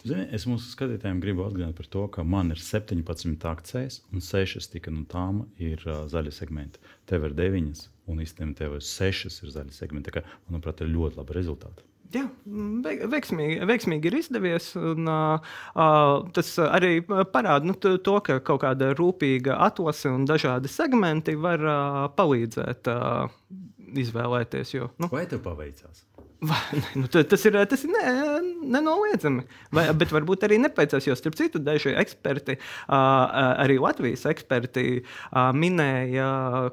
Zini, 0.05 0.29
es 0.33 0.47
mūsu 0.47 0.71
skatītājiem 0.71 1.21
gribu 1.21 1.47
atgādināt 1.47 1.77
par 1.77 1.89
to, 1.91 2.07
ka 2.13 2.23
man 2.23 2.53
ir 2.55 2.63
17 2.63 3.49
akcijas, 3.51 4.03
un 4.13 4.23
6 4.23 4.71
tikai 4.71 4.95
no 4.95 5.05
tām 5.11 5.47
ir 5.59 5.83
uh, 5.87 6.07
zaļa 6.11 6.33
segmenta. 6.35 6.79
Tev 7.09 7.27
ir 7.27 7.35
9, 7.35 7.85
un 8.09 8.23
īstenībā 8.23 8.63
tev 8.63 8.79
ir 8.79 8.87
6 8.87 9.43
ir 9.43 9.55
zaļa 9.57 9.75
segmenta. 9.75 10.13
Tā 10.13 10.21
kā, 10.21 10.41
manuprāt, 10.49 10.85
ir 10.85 10.93
ļoti 10.95 11.19
labi 11.19 11.39
rezultāti. 11.41 11.89
Jā, 12.15 12.23
veiksmīgi, 13.13 13.59
veiksmīgi 13.69 14.09
ir 14.09 14.15
izdevies. 14.17 14.71
Un, 14.81 15.11
uh, 15.13 15.59
tas 16.33 16.55
arī 16.65 17.03
parāda 17.05 17.69
nu, 17.69 17.75
to, 17.77 18.15
ka 18.25 18.39
kaut 18.45 18.63
kāda 18.63 18.95
rūpīga 18.97 19.59
atlase 19.67 20.09
un 20.15 20.25
dažādi 20.29 20.71
segmenti 20.73 21.37
var 21.37 21.65
uh, 21.65 22.07
palīdzēt 22.17 22.89
uh, 22.95 23.29
izvēlēties. 23.97 24.75
Jo, 24.77 24.93
nu, 25.01 25.11
Vai 25.13 25.27
tev 25.31 25.43
paveicās? 25.45 26.05
Vai, 26.39 26.79
nu, 26.95 27.09
tas 27.11 27.43
ir, 27.49 27.57
tas 27.67 27.81
ir 27.83 27.91
ne, 27.91 28.11
nenoliedzami. 28.77 29.43
Vai, 29.75 29.89
bet 29.99 30.13
varbūt 30.15 30.45
arī 30.47 30.61
nepaicās, 30.63 31.09
jo 31.09 31.17
starp 31.19 31.35
citu, 31.39 31.59
daži 31.59 31.97
eksperti, 31.99 32.55
arī 32.95 33.79
Latvijas 33.83 34.23
eksperti, 34.31 34.85
minēja, 35.59 36.29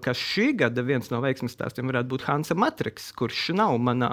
ka 0.05 0.13
šī 0.13 0.51
gada 0.61 0.85
viens 0.85 1.09
no 1.09 1.23
veiksmīgākajiem 1.23 1.53
stāstiem 1.55 1.89
varētu 1.89 2.11
būt 2.13 2.27
Hansa 2.27 2.57
Matriks, 2.57 3.09
kurš 3.17 3.47
nav 3.57 3.79
manā 3.81 4.11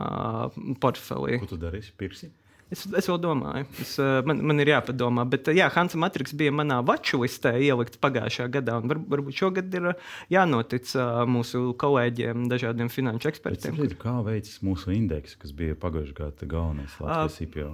portfelī. 0.80 1.42
Ko 1.42 1.52
tu 1.52 1.60
darīsi? 1.60 1.92
Pirksi? 2.00 2.32
Es, 2.72 2.86
es 2.88 3.08
vēl 3.10 3.18
domāju, 3.20 3.66
es, 3.82 3.92
eh, 4.00 4.22
man, 4.24 4.38
man 4.48 4.62
ir 4.62 4.70
jāpadomā. 4.72 5.26
Bet, 5.28 5.50
eh, 5.50 5.58
jā, 5.60 5.66
Hansa 5.74 5.98
Matriks 6.00 6.32
bija 6.38 6.54
manā 6.56 6.78
vaču 6.88 7.20
listē 7.20 7.52
ielikts 7.60 8.00
pagājušajā 8.00 8.48
gadā. 8.54 8.78
Var, 8.88 9.00
varbūt 9.12 9.36
šogad 9.42 9.74
ir 9.76 9.90
eh, 9.90 10.06
jānotic 10.32 10.88
mūsu 11.28 11.74
kolēģiem, 11.80 12.46
dažādiem 12.48 12.88
finanšu 12.92 13.28
ekspertiem. 13.28 13.76
Kur... 13.76 13.96
Kā 14.00 14.14
veicas 14.24 14.62
mūsu 14.64 14.94
indeks, 14.96 15.36
kas 15.40 15.52
bija 15.56 15.76
pagājušajā 15.82 16.16
gadā 16.16 16.48
galvenais 16.48 16.96
Latvijas 17.02 17.40
IPO? 17.44 17.68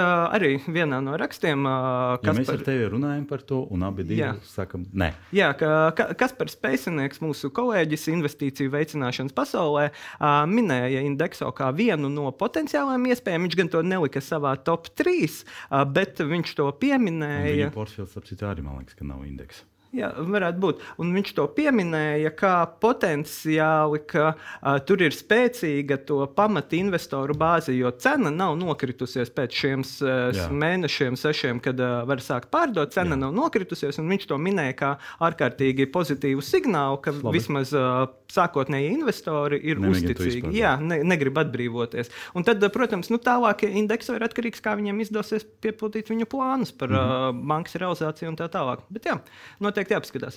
Arī 0.00 0.54
vienā 0.72 1.02
no 1.04 1.18
rakstiem, 1.20 1.68
kas 2.22 2.30
ja 2.30 2.34
mēs 2.38 2.48
ar 2.48 2.64
tevi 2.64 2.88
runājam 2.94 3.26
par 3.28 3.44
to, 3.44 3.60
un 3.68 3.84
abi 3.84 4.06
divi 4.08 4.24
sakam, 4.48 4.86
nē. 4.96 5.10
Jā, 5.36 5.50
ka, 5.60 6.08
kas 6.16 6.32
par 6.38 6.48
spēcinieks, 6.48 7.20
mūsu 7.20 7.52
kolēģis 7.54 8.08
investīciju 8.14 8.72
veicināšanas 8.72 9.36
pasaulē, 9.36 9.90
minēja 10.48 11.04
indekso 11.04 11.52
kā 11.56 11.68
vienu 11.76 12.08
no 12.08 12.32
potenciālām 12.32 13.04
iespējām. 13.12 13.44
Viņš 13.46 13.58
gan 13.60 13.72
to 13.76 13.84
nelika 13.84 14.24
savā 14.30 14.54
top 14.66 14.90
3, 14.98 15.40
bet 15.94 16.22
viņš 16.30 16.54
to 16.62 16.70
pieminēja. 16.82 17.50
Viņa 17.50 17.74
portfels, 17.74 18.16
ap 18.18 18.30
citu, 18.30 18.48
arī 18.50 18.64
man 18.66 18.80
liekas, 18.80 18.98
ka 18.98 19.06
nav 19.08 19.26
indeksa. 19.28 19.66
Jā, 19.90 20.12
varētu 20.14 20.60
būt. 20.62 20.82
Un 21.02 21.08
viņš 21.16 21.32
to 21.34 21.44
pieminēja 21.50 22.30
kā 22.38 22.54
potenciāli, 22.82 23.98
ka 24.06 24.28
uh, 24.36 24.76
tur 24.86 25.02
ir 25.02 25.14
spēcīga 25.14 25.98
to 26.06 26.20
pamata 26.36 26.78
investoru 26.78 27.34
bāze, 27.34 27.74
jo 27.74 27.90
cena 27.98 28.30
nav 28.30 28.54
nokritusies 28.60 29.32
pēc 29.34 29.56
šiem 29.62 29.82
uh, 29.82 30.44
mēnešiem, 30.54 31.18
sešiem, 31.18 31.58
kad 31.64 31.82
uh, 31.82 32.04
var 32.06 32.22
sākt 32.22 32.52
pārdot. 32.54 32.94
Cena 32.94 33.16
Jā. 33.16 33.22
nav 33.24 33.34
nokritusies, 33.34 33.98
un 33.98 34.06
viņš 34.14 34.28
to 34.30 34.38
minēja 34.38 34.76
kā 34.78 34.92
ārkārtīgi 35.26 35.88
pozitīvu 35.90 36.44
signālu, 36.46 37.02
ka 37.02 37.16
Labi. 37.16 37.34
vismaz 37.40 37.74
uh, 37.74 38.06
sākotnēji 38.30 38.92
investori 38.94 39.58
ir 39.58 39.82
Nemēģin 39.82 40.14
uzticīgi. 40.14 40.54
Jā, 40.54 40.76
ne, 40.78 41.00
negrib 41.02 41.42
atbrīvoties. 41.42 42.12
Un 42.38 42.46
tad, 42.46 42.62
protams, 42.70 43.10
nu, 43.10 43.18
tālākie 43.18 43.72
indeksi 43.82 44.14
ir 44.14 44.28
atkarīgs, 44.28 44.62
kā 44.62 44.76
viņiem 44.78 45.02
izdosies 45.02 45.42
piepildīt 45.66 46.14
viņu 46.14 46.30
plānus 46.30 46.70
par 46.70 46.94
mm 46.94 47.02
-hmm. 47.02 47.34
uh, 47.34 47.44
bankas 47.50 47.74
realizāciju 47.74 48.30
un 48.30 48.38
tā 48.38 48.46
tālāk. 48.54 48.86
Bet 48.86 49.10
jā, 49.10 49.18
noteikti 49.58 49.79
jāpaskatās. 49.88 50.36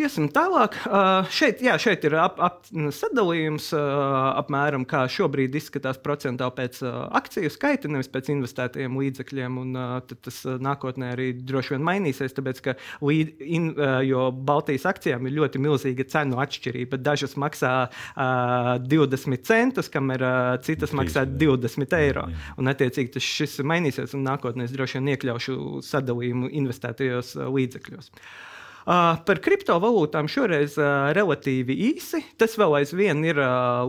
Iesim 0.00 0.30
tālāk. 0.32 0.76
Uh, 0.88 1.26
šeit, 1.28 1.58
jā, 1.60 1.74
šeit 1.76 2.06
ir 2.08 2.14
ap, 2.16 2.38
ap, 2.40 2.62
sadalījums, 2.96 3.66
uh, 3.76 4.30
apmēram 4.40 4.86
kā 4.88 5.02
šobrīd 5.12 5.52
izskatās 5.58 5.98
procentuāli 6.00 6.54
pēc 6.56 6.78
uh, 6.80 6.94
akciju 7.18 7.50
skaita, 7.52 7.90
nevis 7.92 8.08
pēc 8.12 8.30
investētajiem 8.32 8.94
līdzekļiem. 8.96 9.58
Un, 9.60 9.74
uh, 9.76 10.14
tas 10.24 10.38
uh, 10.48 10.56
nākotnē 10.64 11.10
arī 11.12 11.26
droši 11.36 11.74
vien 11.74 11.84
mainīsies, 11.84 12.32
tāpēc 12.32 12.62
ka 12.64 12.74
līd, 13.04 13.34
in, 13.44 13.66
uh, 13.76 14.30
Baltijas 14.32 14.86
akcijām 14.88 15.28
ir 15.28 15.36
ļoti 15.36 15.60
milzīga 15.60 16.06
cenu 16.14 16.40
atšķirība. 16.40 17.00
Dažas 17.04 17.36
maksā 17.36 17.72
uh, 17.90 18.70
20 18.80 19.44
centus, 19.44 19.90
kamēr 19.92 20.24
uh, 20.24 20.38
citas 20.64 20.94
maksā 20.96 21.26
20 21.28 21.98
eiro. 21.98 22.24
Un, 22.56 22.72
attiecīgi, 22.72 23.12
tas 23.18 23.28
šis 23.28 23.58
mainīsies, 23.60 24.16
un 24.16 24.24
nākotnē 24.30 24.64
es 24.64 24.72
droši 24.72 25.02
vien 25.02 25.12
iekļaušu 25.12 25.58
sadalījumu 25.84 26.48
investētajos 26.62 27.34
uh, 27.36 27.52
līdzekļos. 27.52 28.08
Uh, 28.08 28.48
par 28.86 29.42
kriptovalūtām 29.44 30.30
šoreiz 30.30 30.78
relatīvi 31.16 31.76
īsi. 31.90 32.22
Tas 32.40 32.56
vēl 32.60 32.80
aizvien 32.80 33.22
ir 33.26 33.38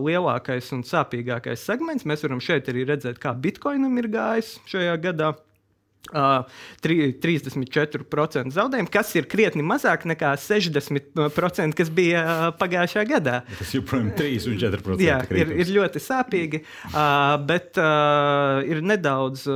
lielākais 0.04 0.70
un 0.76 0.84
sāpīgākais 0.86 1.64
segments. 1.66 2.06
Mēs 2.08 2.26
varam 2.26 2.42
šeit 2.44 2.70
arī 2.72 2.86
redzēt, 2.88 3.18
kā 3.22 3.34
bitkoinam 3.34 3.98
ir 4.02 4.12
gājis 4.14 4.56
šajā 4.70 5.00
gadā. 5.08 5.34
Uh, 6.12 6.44
34% 6.84 8.52
zaudējumu, 8.52 8.90
kas 8.92 9.14
ir 9.16 9.24
krietni 9.24 9.64
mazāk 9.64 10.02
nekā 10.04 10.34
60%, 10.36 11.72
kas 11.78 11.90
bija 11.96 12.20
uh, 12.20 12.42
pagājušajā 12.60 13.04
gadā. 13.08 13.38
Tas 13.56 13.72
joprojām 13.72 14.10
ir 14.12 14.18
3 14.18 14.50
un 14.50 14.58
4%. 14.60 15.00
Jā, 15.00 15.22
ir, 15.32 15.54
ir 15.64 15.72
ļoti 15.78 16.02
sāpīgi, 16.04 16.60
uh, 16.92 17.40
bet 17.48 17.80
ir 18.68 18.84
nedaudz. 18.84 19.48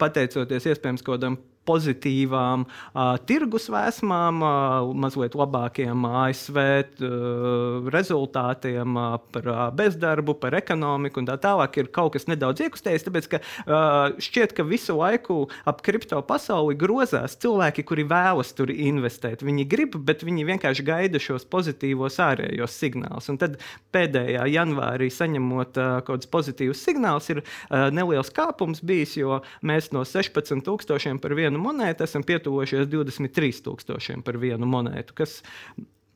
Pateicoties 0.00 0.64
iespējams 0.64 1.02
kaut 1.04 1.18
kādam 1.18 1.34
pozitīvām 1.68 2.64
uh, 2.66 3.16
tirgus 3.26 3.68
vēsmām, 3.72 4.42
uh, 4.44 4.92
mazliet 4.96 5.36
labākiem 5.38 6.06
ASV 6.06 6.58
uh, 6.60 7.90
rezultātiem 7.92 8.96
uh, 8.96 9.16
par 9.34 9.50
uh, 9.50 9.60
bezdarbu, 9.76 10.36
par 10.40 10.56
ekonomiku 10.58 11.22
un 11.22 11.28
tā 11.28 11.36
tālāk 11.42 11.80
ir 11.82 11.90
kaut 11.94 12.14
kas 12.16 12.28
nedaudz 12.30 12.64
iekustējis. 12.64 13.06
Tāpēc, 13.06 13.28
ka 13.34 13.42
uh, 13.42 14.16
šķiet, 14.22 14.54
ka 14.56 14.66
visu 14.66 14.96
laiku 14.98 15.42
ap 15.68 15.82
kripto 15.86 16.20
pasauli 16.26 16.78
grozās 16.78 17.36
cilvēki, 17.40 17.84
kuri 17.88 18.06
vēlas 18.08 18.54
tur 18.56 18.72
investēt. 18.72 19.44
Viņi 19.46 19.66
grib, 19.70 19.98
bet 20.06 20.24
viņi 20.26 20.48
vienkārši 20.54 20.86
gaida 20.86 21.20
šos 21.22 21.46
pozitīvos 21.50 22.20
ārējos 22.22 22.78
signālus. 22.80 23.30
Un 23.32 23.40
tad 23.40 23.60
pēdējā 23.94 24.46
janvārī 24.54 25.10
saņemot 25.12 25.76
uh, 25.80 26.00
kaut 26.06 26.20
kādus 26.20 26.30
pozitīvus 26.30 26.82
signālus, 26.84 27.28
ir 27.32 27.42
uh, 27.42 27.88
neliels 27.94 28.30
kāpums 28.34 28.82
bijis, 28.84 29.16
jo 29.20 29.40
mēs 29.66 29.90
no 29.94 30.04
16,000 30.04 31.20
par 31.22 31.34
vienu 31.38 31.49
monētu, 31.58 32.04
esam 32.06 32.22
pietuvojušies 32.26 32.86
23,000 32.92 34.22
par 34.26 34.38
vienu 34.38 34.68
monētu, 34.70 35.16
kas 35.18 35.40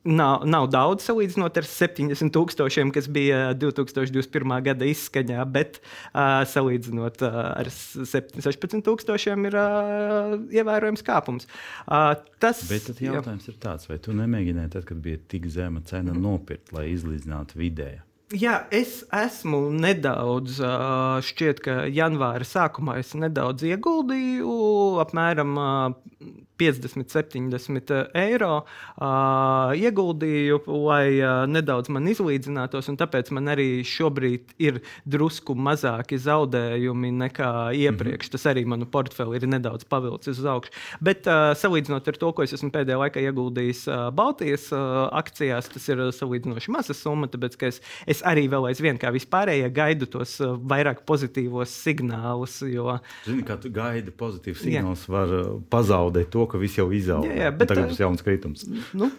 Nav, 0.04 0.42
nav 0.44 0.66
daudz 0.68 1.06
salīdzinot 1.06 1.56
ar 1.56 1.64
70,000, 1.64 2.90
kas 2.92 3.06
bija 3.08 3.54
2021. 3.56 4.52
gada 4.66 4.84
izskaņā, 4.84 5.40
bet 5.48 5.78
uh, 5.80 6.42
salīdzinot 6.44 7.24
uh, 7.24 7.38
ar 7.54 7.70
16,000 7.72 9.48
ir 9.48 9.56
uh, 9.56 10.36
ievērojams 10.52 11.06
kāpums. 11.08 11.48
Uh, 11.88 12.12
tas 12.36 12.60
bet 12.68 12.92
jautājums 13.00 13.48
jā. 13.48 13.54
ir 13.54 13.60
tāds, 13.64 13.88
vai 13.88 13.96
tu 14.04 14.12
nemēģināji, 14.18 14.74
tad, 14.76 14.84
kad 14.92 15.00
bija 15.00 15.24
tik 15.24 15.48
zema 15.48 15.80
cena, 15.88 16.12
mm. 16.12 16.20
nopirkt, 16.20 16.76
lai 16.76 16.90
izlīdzinātu 16.92 17.64
vidēju? 17.64 18.04
Jā, 18.32 18.54
es 18.72 19.02
esmu 19.12 19.66
nedaudz, 19.76 20.56
šķiet, 21.28 21.58
ka 21.60 21.74
janvāra 21.92 22.46
sākumā 22.48 22.96
es 23.02 23.12
nedaudz 23.20 23.66
ieguldīju, 23.68 24.54
apmēram 25.04 25.52
50, 26.56 27.10
70 27.10 27.92
eiro 28.14 28.52
uh, 28.62 29.74
ieguldīju, 29.74 30.60
lai 30.86 31.18
uh, 31.18 31.44
nedaudz 31.50 31.90
man 31.92 32.06
izlīdzinātos. 32.10 32.90
Tāpēc 33.00 33.32
man 33.34 33.50
arī 33.50 33.82
šobrīd 33.86 34.54
ir 34.62 34.80
drusku 35.08 35.56
mazāki 35.58 36.18
zaudējumi 36.22 37.10
nekā 37.24 37.50
iepriekš. 37.74 38.28
Mm 38.28 38.28
-hmm. 38.28 38.32
Tas 38.34 38.46
arī 38.52 38.64
manu 38.66 38.86
portfeli 38.86 39.36
ir 39.36 39.48
nedaudz 39.48 39.84
pavilcis 39.84 40.38
uz 40.38 40.46
augšu. 40.46 40.70
Bet 41.00 41.26
uh, 41.26 41.54
salīdzinot 41.58 42.08
ar 42.08 42.16
to, 42.16 42.32
ko 42.32 42.42
es 42.42 42.52
esmu 42.52 42.70
pēdējā 42.70 42.98
laikā 43.02 43.20
ieguldījis 43.20 43.88
uh, 43.88 44.10
Baltijas 44.14 44.70
uh, 44.72 45.08
akcijās, 45.12 45.68
tas 45.68 45.88
ir 45.88 45.98
salīdzinoši 46.12 46.70
maza 46.70 46.94
summa. 46.94 47.26
Tāpēc 47.26 47.58
es, 47.66 47.80
es 48.06 48.22
arī 48.22 48.46
vēl 48.48 48.70
aizvien, 48.70 48.98
kā 48.98 49.10
vispārējie, 49.10 49.70
gaidu 49.74 50.06
tos 50.06 50.40
uh, 50.40 50.54
vairāk 50.58 51.02
pozitīvos 51.06 51.74
signālus. 51.82 52.62
Jo... 52.62 52.98
Zini, 53.26 53.42
kā 53.42 53.58
tu 53.60 53.70
gaidi 53.70 54.10
pozitīvus 54.10 54.62
signālus, 54.62 55.08
var 55.08 55.28
uh, 55.28 55.60
pazaudēt 55.70 56.30
to 56.30 56.43
ka 56.50 56.60
viss 56.60 56.78
jau 56.78 56.88
izauga. 56.94 57.30
Jā, 57.30 57.48
jā, 57.48 57.54
bet 57.54 57.70
tagad 57.72 57.92
būs 57.92 58.02
jauns 58.02 58.24
kritums. 58.24 58.66
Nu, 58.96 59.10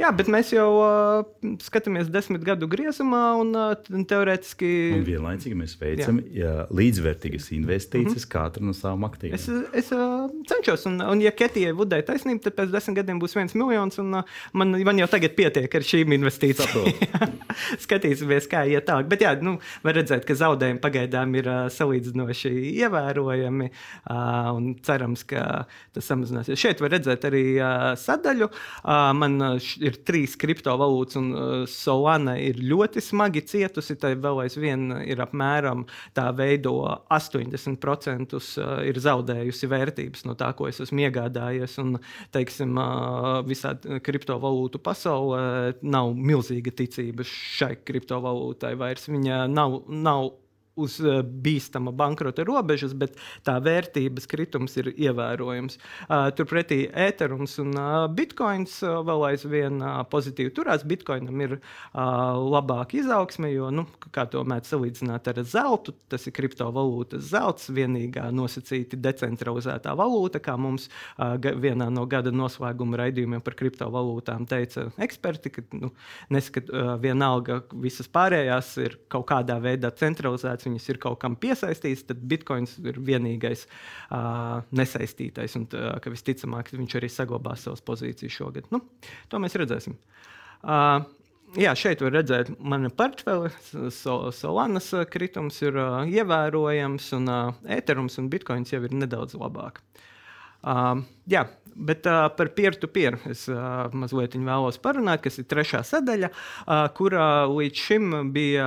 Jā, 0.00 0.10
bet 0.16 0.28
mēs 0.32 0.52
jau 0.54 0.68
uh, 0.80 1.48
skatāmies 1.62 2.08
desmit 2.12 2.44
gadu 2.46 2.68
griezumā, 2.70 3.22
un 3.40 3.52
uh, 3.56 4.04
teorētiski. 4.08 4.70
Un 4.96 5.04
vienlaicīgi 5.06 5.58
mēs 5.58 5.74
veicam 5.80 6.20
jā. 6.32 6.66
līdzvērtīgas 6.72 7.50
investīcijas 7.56 8.08
mm 8.08 8.22
-hmm. 8.22 8.32
katra 8.32 8.64
no 8.64 8.74
savām 8.76 9.04
aktīviem. 9.08 9.36
Es, 9.36 9.48
es 9.82 9.92
uh, 9.92 10.30
cenšos, 10.48 10.86
un, 10.90 11.00
un 11.00 11.20
ja 11.20 11.30
Ketijai 11.30 11.74
Vudai 11.76 12.02
taisnība, 12.06 12.44
tad 12.46 12.56
pēc 12.56 12.72
desmit 12.72 12.96
gadiem 13.00 13.20
būs 13.20 13.36
viens 13.36 13.54
miljons, 13.54 13.98
un 13.98 14.14
uh, 14.20 14.24
man, 14.52 14.76
man 14.84 14.98
jau 14.98 15.08
tagad 15.12 15.36
pietiek 15.36 15.74
ar 15.74 15.86
šīm 15.86 16.16
investīcijām. 16.18 16.88
Skatīsimies, 17.84 18.48
kā 18.48 18.64
iet 18.68 18.88
tālāk. 18.88 19.08
Bet 19.12 19.24
jā, 19.24 19.34
nu, 19.44 19.58
var 19.84 19.96
redzēt, 19.98 20.24
ka 20.28 20.34
zaudējumi 20.38 20.80
pagaidām 20.80 21.34
ir 21.36 21.48
uh, 21.48 21.60
salīdzinoši 21.72 22.52
ievērojami, 22.82 23.70
uh, 24.10 24.50
un 24.56 24.74
cerams, 24.82 25.24
ka 25.28 25.66
tas 25.92 26.08
samazināsies. 26.08 26.60
Šeit 26.60 26.80
var 26.80 26.94
redzēt 26.96 27.24
arī 27.28 27.44
uh, 27.58 27.92
sadaļu. 27.98 28.48
Uh, 28.82 29.12
man, 29.16 29.38
uh, 29.42 29.72
ir 29.82 29.98
trīs 30.06 30.36
kriptovalūtas, 30.40 31.18
un 31.20 31.28
uh, 31.32 31.52
Solana 31.70 32.36
ir 32.40 32.60
ļoti 32.62 33.02
smagi 33.04 33.42
cietusi. 33.48 33.96
Tā 34.00 34.12
vēl 34.18 34.42
aizvien 34.44 34.88
ir 35.04 35.22
apmēram 35.24 35.84
tā 36.16 36.28
veido 36.36 36.74
80% 37.12 38.36
uh, 38.38 38.74
ir 38.88 39.00
zaudējusi 39.02 39.70
vērtības 39.72 40.26
no 40.28 40.36
tā, 40.38 40.52
ko 40.58 40.68
es 40.70 40.82
esmu 40.84 41.06
iegādājies. 41.06 41.78
Un, 41.82 41.96
teiksim, 42.34 42.76
uh, 42.80 43.40
visā 43.48 43.74
kriptovalūtu 44.04 44.82
pasaulē 44.82 45.42
nav 45.82 46.12
milzīga 46.16 46.74
ticība 46.82 47.26
šai 47.28 47.74
kriptovalūtai 47.86 48.74
vairs. 48.80 49.08
Viņa 49.12 49.44
nav, 49.52 49.82
nav 49.88 50.32
uz 50.80 50.98
uh, 51.04 51.20
bīstama 51.22 51.92
bankrota 51.92 52.44
robežas, 52.48 52.94
bet 52.96 53.18
tā 53.46 53.58
vērtības 53.62 54.28
kritums 54.30 54.76
ir 54.80 54.92
ievērojams. 54.92 55.78
Uh, 56.06 56.30
turpretī 56.36 56.86
Ethereums 56.88 57.58
un 57.62 57.74
uh, 57.76 58.06
Bitcoins 58.12 58.78
vēl 58.82 59.26
aizvien 59.32 59.82
pozitīvi 60.12 60.52
turās. 60.56 60.86
Bitcoinam 60.88 61.40
ir 61.44 61.54
labāka 61.92 62.96
izaugsme, 62.98 63.50
jo, 63.52 63.68
nu, 63.74 63.84
kā 64.14 64.24
to 64.30 64.42
mēdz 64.48 64.72
salīdzināt 64.72 65.28
ar 65.30 65.40
zeltu, 65.48 65.94
tas 66.10 66.24
ir 66.28 66.34
kriptovalūtas 66.36 67.28
zelts, 67.32 67.68
vienīgā 67.74 68.28
nosacīti 68.34 68.98
decentralizētā 69.00 69.94
valūta, 69.98 70.40
kā 70.42 70.56
mums 70.60 70.88
vienā 71.18 71.88
no 71.92 72.06
gada 72.10 72.32
noslēguma 72.34 73.00
raidījumiem 73.02 73.44
par 73.44 73.56
kriptovalūtām 73.58 74.46
teica 74.50 74.88
eksperti, 75.02 75.54
ka 75.56 75.66
nu, 75.78 75.92
neskat, 76.32 76.70
vienalga 77.02 77.62
visas 77.72 78.10
pārējās 78.12 78.74
ir 78.82 78.98
kaut 79.12 79.28
kādā 79.30 79.58
veidā 79.62 79.92
centralizētas 79.98 80.61
reģistrēts, 80.62 80.66
viņas 80.66 80.88
ir 80.90 81.00
kaut 81.00 81.20
kam 81.20 81.36
piesaistīts, 81.36 82.06
tad 82.06 82.20
bitkoins 82.22 82.78
ir 82.82 82.98
vienīgais 82.98 83.66
uh, 84.10 84.62
nesaistītais. 84.72 85.56
Un 85.56 85.66
uh, 85.74 85.98
ka 86.00 86.10
visticamāk, 86.10 86.72
viņš 86.72 86.96
arī 86.98 87.08
saglabās 87.08 87.64
savas 87.64 87.82
pozīcijas 87.82 88.32
šogad. 88.32 88.70
Nu, 88.70 88.80
to 89.28 89.38
mēs 89.38 89.56
redzēsim. 89.56 89.96
Uh, 90.62 91.04
Jā, 91.52 91.74
šeit 91.76 92.00
var 92.00 92.14
redzēt, 92.14 92.48
mana 92.64 92.88
portfeli, 92.88 93.50
Solanas 93.92 94.86
kritums 95.12 95.58
ir 95.60 95.76
uh, 95.76 95.98
ievērojams, 96.08 97.10
un 97.12 97.28
uh, 97.28 97.52
Ethereums 97.68 98.16
un 98.16 98.30
Bitcoins 98.32 98.72
jau 98.72 98.80
ir 98.80 98.94
nedaudz 98.96 99.36
labāk. 99.36 99.82
Uh, 100.64 101.02
jā, 101.28 101.42
Bet 101.74 102.06
uh, 102.06 102.28
par 102.36 102.48
peer-to-peer 102.52 103.16
-peer 103.16 103.30
es 103.30 103.48
uh, 103.48 103.88
mazliet 103.96 104.34
vēlos 104.36 104.76
parunāt, 104.82 105.22
kas 105.24 105.38
ir 105.38 105.46
trešā 105.48 105.80
sadaļa, 105.86 106.28
uh, 106.28 106.88
kurā 106.92 107.48
līdz 107.48 107.76
šim 107.86 108.32
bija, 108.32 108.66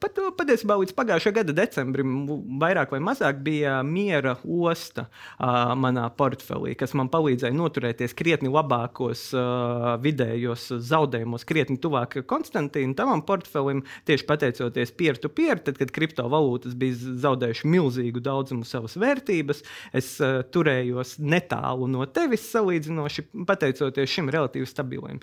pat, 0.00 0.18
patiesībā 0.38 0.76
līdz 0.78 0.94
pagājušā 0.94 1.32
gada 1.34 1.52
decembrim, 1.52 2.26
vairāk 2.60 2.94
vai 2.94 3.00
mazāk 3.00 3.42
bija 3.42 3.82
miera 3.82 4.36
osta 4.44 5.08
uh, 5.08 5.74
manā 5.74 6.06
portfelī, 6.16 6.76
kas 6.78 6.94
man 6.94 7.10
palīdzēja 7.10 7.56
noturēties 7.56 8.14
krietni 8.14 8.48
labākos 8.52 9.32
uh, 9.34 9.96
vidējos 10.02 10.68
zaudējumos, 10.86 11.44
krietni 11.44 11.78
tuvāk 11.82 12.22
Konstantīna 12.26 12.94
tavam 12.94 13.22
portfelim, 13.26 13.82
tieši 14.06 14.26
pateicoties 14.26 14.92
peer-to-peer, 14.92 15.56
-peer, 15.58 15.64
tad, 15.64 15.78
kad 15.78 15.90
kriptovalūtas 15.90 16.74
bija 16.78 16.94
zaudējušas 17.26 17.66
milzīgu 17.74 18.22
daudzumu 18.22 18.64
savas 18.64 18.96
vērtības, 18.96 19.62
es 19.92 20.14
uh, 20.20 20.42
turējos 20.42 21.18
netālu 21.18 21.90
no 21.90 22.06
tevis 22.06 22.35
sevis 22.36 22.52
salīdzinoši, 22.52 23.26
pateicoties 23.46 24.12
šim 24.12 24.30
relatīvi 24.32 24.68
stabilam. 24.68 25.20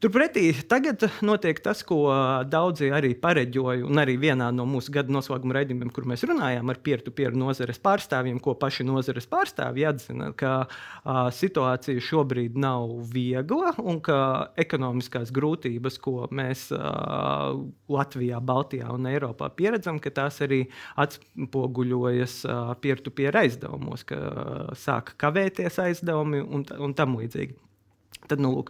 Turpretī 0.00 0.46
tagad 0.64 1.02
notiek 1.20 1.58
tas, 1.60 1.82
ko 1.84 2.06
daudzi 2.48 2.86
arī 2.96 3.10
pareģoja, 3.20 3.84
un 3.84 4.00
arī 4.00 4.14
vienā 4.22 4.46
no 4.56 4.64
mūsu 4.64 4.94
gada 4.94 5.12
noslēguma 5.12 5.58
raidījumiem, 5.58 5.90
kur 5.92 6.06
mēs 6.08 6.24
runājām 6.24 6.72
ar 6.72 6.80
peer-to-peer 6.80 7.36
nozares 7.36 7.76
pārstāvjiem, 7.84 8.38
ko 8.40 8.54
paši 8.56 8.88
nozares 8.88 9.28
pārstāvji 9.28 9.84
atzina, 9.90 10.30
ka 10.32 10.54
a, 10.64 11.26
situācija 11.36 12.00
šobrīd 12.00 12.56
nav 12.56 12.96
viegla 13.12 13.74
un 13.84 14.00
ka 14.00 14.16
ekonomiskās 14.64 15.34
grūtības, 15.36 16.00
ko 16.00 16.30
mēs 16.32 16.70
a, 16.72 17.52
Latvijā, 17.92 18.40
Baltijā 18.40 18.88
un 18.96 19.04
Eiropā 19.12 19.52
pieredzam, 19.52 20.00
ka 20.00 20.16
tās 20.16 20.40
arī 20.40 20.62
atspoguļojas 20.96 22.40
peer-to-peer 22.80 23.44
aizdevumos, 23.44 24.08
ka 24.08 24.24
sāk 24.80 25.18
kavēties 25.20 25.82
aizdevumi 25.90 26.40
un, 26.40 26.70
un 26.88 26.96
tam 26.96 27.20
līdzīgi. 27.20 27.66
Tad, 28.30 28.38
nu, 28.38 28.52
lūk, 28.54 28.68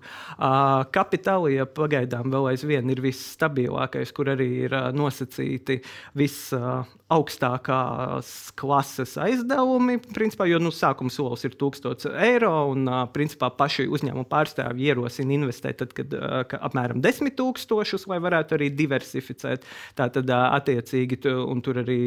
kapitālija 0.95 1.67
pagaidām 1.77 2.31
vēl 2.33 2.47
aizvien 2.55 2.89
ir 2.93 3.01
visstabilākais, 3.05 4.13
kur 4.17 4.31
arī 4.33 4.49
ir 4.65 4.73
nosacīti 4.97 5.77
visaugstākās 6.17 8.31
klases 8.57 9.13
aizdevumi. 9.21 9.99
Principā, 10.15 10.47
jo 10.49 10.59
nu, 10.63 10.71
sākuma 10.73 11.11
solis 11.13 11.45
ir 11.45 11.55
1000 11.61 12.09
eiro, 12.25 12.73
un 12.73 12.89
principā 13.13 13.51
paši 13.59 13.85
uzņēmuma 13.91 14.25
pārstāvji 14.31 14.87
ierosina 14.89 15.33
investēt 15.37 15.77
tad, 15.83 15.93
kad 15.99 16.09
uh, 16.17 16.23
apmēram 16.71 17.01
10 17.05 17.35
tūkstošus, 17.37 18.09
lai 18.09 18.19
varētu 18.25 18.57
arī 18.57 18.69
diversificēt. 18.79 19.61
Tātad, 19.99 20.25
uh, 20.31 20.57
attiecīgi, 20.57 21.17
tur 21.21 21.75
arī 21.83 22.01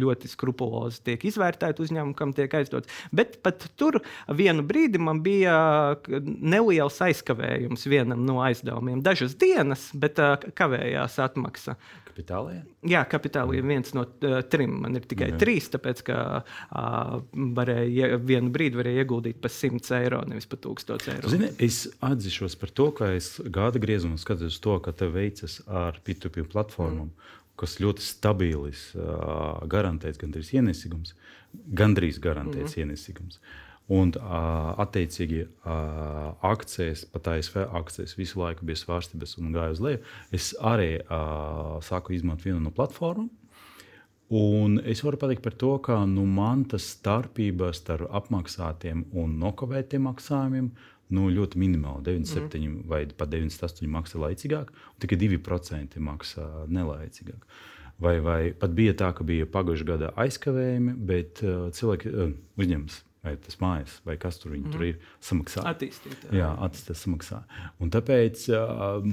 ļoti 0.00 0.26
skrupulozi 0.32 1.02
tiek 1.10 1.20
izvērtēti 1.28 1.82
uzņēmumi, 1.84 2.16
kam 2.16 2.32
tiek 2.36 2.52
aizdots. 2.56 2.88
Bet 3.12 3.36
pat 3.44 3.68
tur 3.76 4.00
vienu 4.32 4.62
brīdi 4.64 4.98
man 5.02 5.20
bija 5.26 5.56
neliels 6.22 6.98
aizkavējums 7.04 7.86
vienam 7.90 8.24
no 8.26 8.40
aizdevumiem. 8.44 9.02
Dažas 9.04 9.36
dienas, 9.38 9.88
bet 9.94 10.20
kavējās 10.56 11.18
atmaksa. 11.22 11.76
Kapitālajā? 12.08 12.62
Jā, 12.88 13.02
kapitālajā 13.12 13.64
viens 13.66 13.92
no 13.96 14.06
trim. 14.48 14.78
Man 14.86 14.96
ir 14.96 15.04
tikai 15.08 15.30
Jā. 15.34 15.38
trīs, 15.42 15.68
tāpēc 15.72 16.00
ka 16.06 16.18
varēja, 17.58 18.16
vienu 18.24 18.52
brīdi 18.54 18.80
varēja 18.80 19.04
ieguldīt 19.04 19.42
pa 19.42 19.52
100 19.52 19.98
eiro, 20.00 20.22
nevis 20.28 20.48
pa 20.48 20.58
1000 20.64 21.10
eiro. 21.12 21.32
Zini, 21.32 21.52
es 21.60 21.82
atzīšos 22.04 22.56
par 22.60 22.72
to, 22.72 22.90
ka 22.96 23.12
es 23.18 23.34
gada 23.52 23.82
griezumā 23.82 24.16
skatos 24.22 24.56
to, 24.64 24.78
ka 24.84 24.96
tev 24.96 25.12
veicas 25.18 25.60
ar 25.66 26.00
P2P 26.04 26.48
platformām. 26.52 27.10
Mm 27.12 27.34
kas 27.56 27.78
ļoti 27.80 28.04
stabils, 28.04 28.90
garantēts 29.72 30.20
gandrīz 30.20 30.52
ienesīgums, 30.56 31.14
gandrīz 31.76 32.20
garantēts 32.22 32.76
mm 32.76 32.82
-hmm. 32.82 32.84
ienesīgums. 32.84 33.40
Un, 33.86 34.10
attiecīgi, 34.82 35.44
akcijas, 36.42 37.04
pat 37.14 37.28
ASV 37.36 37.60
akcijas 37.78 38.16
visu 38.18 38.40
laiku 38.40 38.66
bija 38.66 38.80
svārstības 38.80 39.36
un 39.38 39.52
gāja 39.54 39.76
uz 39.76 39.82
leju. 39.84 40.00
Es 40.34 40.48
arī 40.58 40.96
sāku 41.86 42.16
izmantot 42.16 42.48
vienu 42.48 42.64
no 42.64 42.74
platformām. 42.74 43.30
Un 44.34 44.80
es 44.82 45.04
varu 45.06 45.20
pateikt 45.22 45.44
par 45.44 45.54
to, 45.54 45.76
ka 45.78 46.00
nu, 46.10 46.24
man 46.26 46.64
tas 46.66 46.88
starpība 46.96 47.70
starp 47.78 48.10
apmaksātiem 48.10 49.04
un 49.14 49.38
nokavētiem 49.38 50.02
maksājumiem 50.08 50.72
nu, 51.14 51.28
ļoti 51.30 51.62
minimāli. 51.62 52.02
97 52.10 52.58
mm. 52.58 52.84
vai 52.90 53.04
pat 53.06 53.30
98 53.30 53.86
maksā 53.86 54.18
laicīgāk, 54.18 54.74
un 54.74 55.02
tikai 55.04 55.20
2% 55.22 56.02
maksā 56.02 56.50
nelaicīgāk. 56.66 57.46
Vai, 58.02 58.18
vai 58.20 58.40
pat 58.50 58.74
bija 58.76 58.98
tā, 58.98 59.14
ka 59.14 59.24
bija 59.24 59.46
pagājušā 59.48 59.86
gada 59.94 60.10
aizkavējumi, 60.20 60.98
bet 61.06 61.46
cilvēki 61.78 62.16
uzņemas 62.58 63.05
vai 63.26 63.36
tas 63.42 63.58
mājas, 63.62 63.98
vai 64.06 64.16
kas 64.22 64.40
tur, 64.42 64.54
mm. 64.56 64.72
tur 64.74 64.86
ir 64.86 64.98
samaksā. 65.24 65.66
Attīstīt. 65.74 66.28
Jā, 66.34 66.52
attīstīt 66.66 67.02
samaksā. 67.02 67.42
Un 67.82 67.92
tāpēc 67.94 68.46
uh, 68.54 69.06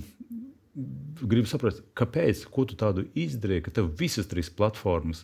gribu 1.21 1.47
saprast, 1.49 1.83
kāpēc, 1.97 2.45
ko 2.53 2.65
tu 2.69 2.77
tādu 2.79 3.05
izdarīji, 3.19 3.65
ka 3.67 3.73
tev 3.77 3.91
visas 3.99 4.29
trīs 4.29 4.49
platformas 4.53 5.23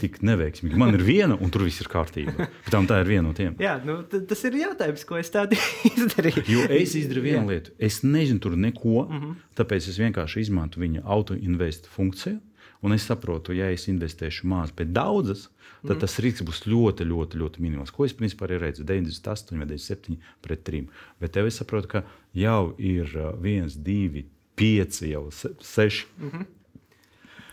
tik 0.00 0.18
neveiksmīgi. 0.28 0.78
Man 0.80 0.96
ir 0.98 1.04
viena, 1.06 1.38
un 1.38 1.52
tur 1.52 1.64
viss 1.68 1.82
ir 1.82 1.90
kārtībā. 1.92 2.48
Tam 2.72 2.88
tā 2.90 3.00
ir 3.04 3.12
viena 3.12 3.28
no 3.28 3.34
tiem. 3.36 3.54
Jā, 3.62 3.76
nu, 3.86 4.00
tas 4.04 4.44
ir 4.48 4.58
jautājums, 4.60 5.06
ko 5.08 5.20
es 5.20 5.30
tādu 5.32 5.58
izdarīju. 5.92 6.44
Jo 6.50 6.66
es 6.76 6.96
izdarīju 6.98 7.26
vienu 7.28 7.44
Jā. 7.44 7.48
lietu. 7.54 7.74
Es 7.78 8.02
nezinu 8.06 8.42
tur 8.42 8.58
neko, 8.58 9.06
mm 9.06 9.20
-hmm. 9.20 9.34
tāpēc 9.60 9.90
es 9.92 10.00
vienkārši 10.02 10.46
izmantoju 10.46 10.86
viņa 10.86 11.04
auto-invest 11.04 11.88
funkciju. 11.94 12.40
Un 12.80 12.94
es 12.96 13.04
saprotu, 13.04 13.52
ja 13.52 13.68
es 13.72 13.84
investēšu 13.92 14.48
maz, 14.48 14.70
bet 14.76 14.94
daudzas, 14.96 15.48
tad 15.82 15.98
mm. 15.98 16.00
tas 16.00 16.14
risks 16.24 16.44
būs 16.48 16.62
ļoti, 16.64 17.04
ļoti, 17.04 17.40
ļoti 17.40 17.64
minimāls. 17.64 17.92
Ko 17.92 18.06
es 18.06 18.14
principā 18.16 18.46
arī 18.46 18.60
redzu? 18.62 18.86
98 18.88 19.60
vai 19.60 19.68
97 19.68 20.16
pret 20.44 20.64
3. 20.64 20.86
Bet 21.20 21.34
tev 21.36 21.50
es 21.50 21.60
saprotu, 21.60 21.90
ka 21.92 22.04
jau 22.36 22.72
ir 22.80 23.12
1, 23.12 23.76
2, 23.84 24.24
5, 24.60 25.02
jau 25.10 25.26
6. 25.30 26.06
Mm 26.16 26.30
-hmm. 26.30 26.48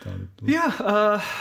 Tāda, 0.04 0.28
Jā, 0.48 0.68
uh, 0.80 1.32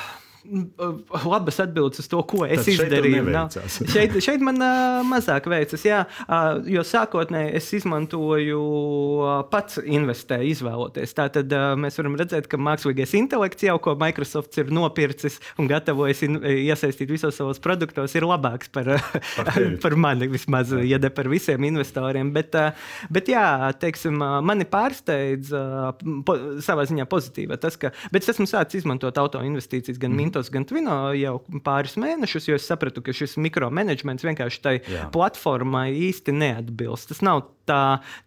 labas 1.25 1.61
atbildes 1.61 2.01
uz 2.03 2.09
to, 2.11 2.21
ko 2.29 2.45
es 2.47 2.65
Tad 2.65 2.73
izdarīju. 2.75 3.25
Šeit, 3.93 4.15
šeit 4.23 4.43
man 4.45 4.61
uh, 4.63 5.01
mazāk 5.07 5.49
veicas, 5.51 5.83
jā, 5.87 6.03
uh, 6.27 6.61
jo 6.71 6.83
sākotnēji 6.87 7.55
es 7.59 7.69
izmantoju 7.79 8.61
uh, 8.61 9.33
pats 9.51 9.81
investēju, 9.83 10.51
izvēloties. 10.55 11.15
Tātad 11.17 11.53
uh, 11.55 11.75
mēs 11.81 11.99
varam 12.01 12.17
redzēt, 12.21 12.49
ka 12.51 12.61
mākslīgais 12.61 13.15
intelekts 13.19 13.67
jau, 13.67 13.77
ko 13.83 13.97
Microsoft 14.01 14.57
ir 14.61 14.73
nopircis 14.75 15.39
un 15.61 15.71
gatavojas 15.71 16.23
iesaistīt 16.27 17.13
visos 17.13 17.39
savos 17.39 17.61
produktos, 17.63 18.15
ir 18.17 18.27
labāks 18.29 18.71
par, 18.73 18.93
par, 19.39 19.61
par 19.85 19.99
mani 20.01 20.31
vismaz, 20.33 20.75
ja 20.87 21.01
ne 21.03 21.13
par 21.13 21.31
visiem 21.33 21.69
investoriem. 21.71 22.33
Bet, 22.37 22.57
uh, 22.59 22.89
bet 23.13 23.31
jā, 23.33 23.47
teiksim, 23.81 24.21
uh, 24.23 24.39
mani 24.45 24.69
pārsteidz 24.71 25.53
uh, 25.57 25.91
po, 26.27 26.39
savā 26.65 26.87
ziņā 26.89 27.09
pozitīvi 27.11 27.61
tas, 27.61 27.79
ka, 27.81 27.93
bet 28.13 28.25
es 28.25 28.35
esmu 28.35 28.49
sācis 28.51 28.83
izmantot 28.83 29.17
auto 29.21 29.41
investīcijas 29.45 30.01
gan 30.01 30.13
mm. 30.13 30.27
Mintos, 30.37 30.51
gan 30.53 30.67
Twino 30.69 31.15
jau 31.17 31.39
pāris 31.65 31.95
mēnešus, 31.97 32.51
jo 32.51 32.57
es 32.59 32.67
sapratu, 32.69 33.01
ka 33.01 33.15
šis 33.17 33.39
mikromanagements 33.41 34.25
vienkārši 34.27 34.61
tai 34.61 34.75
Jā. 34.85 35.07
platformai 35.15 35.89
īsti 36.11 36.35
neatbilst. 36.37 37.09
Tas 37.09 37.23
nav 37.25 37.47
tā, 37.67 37.81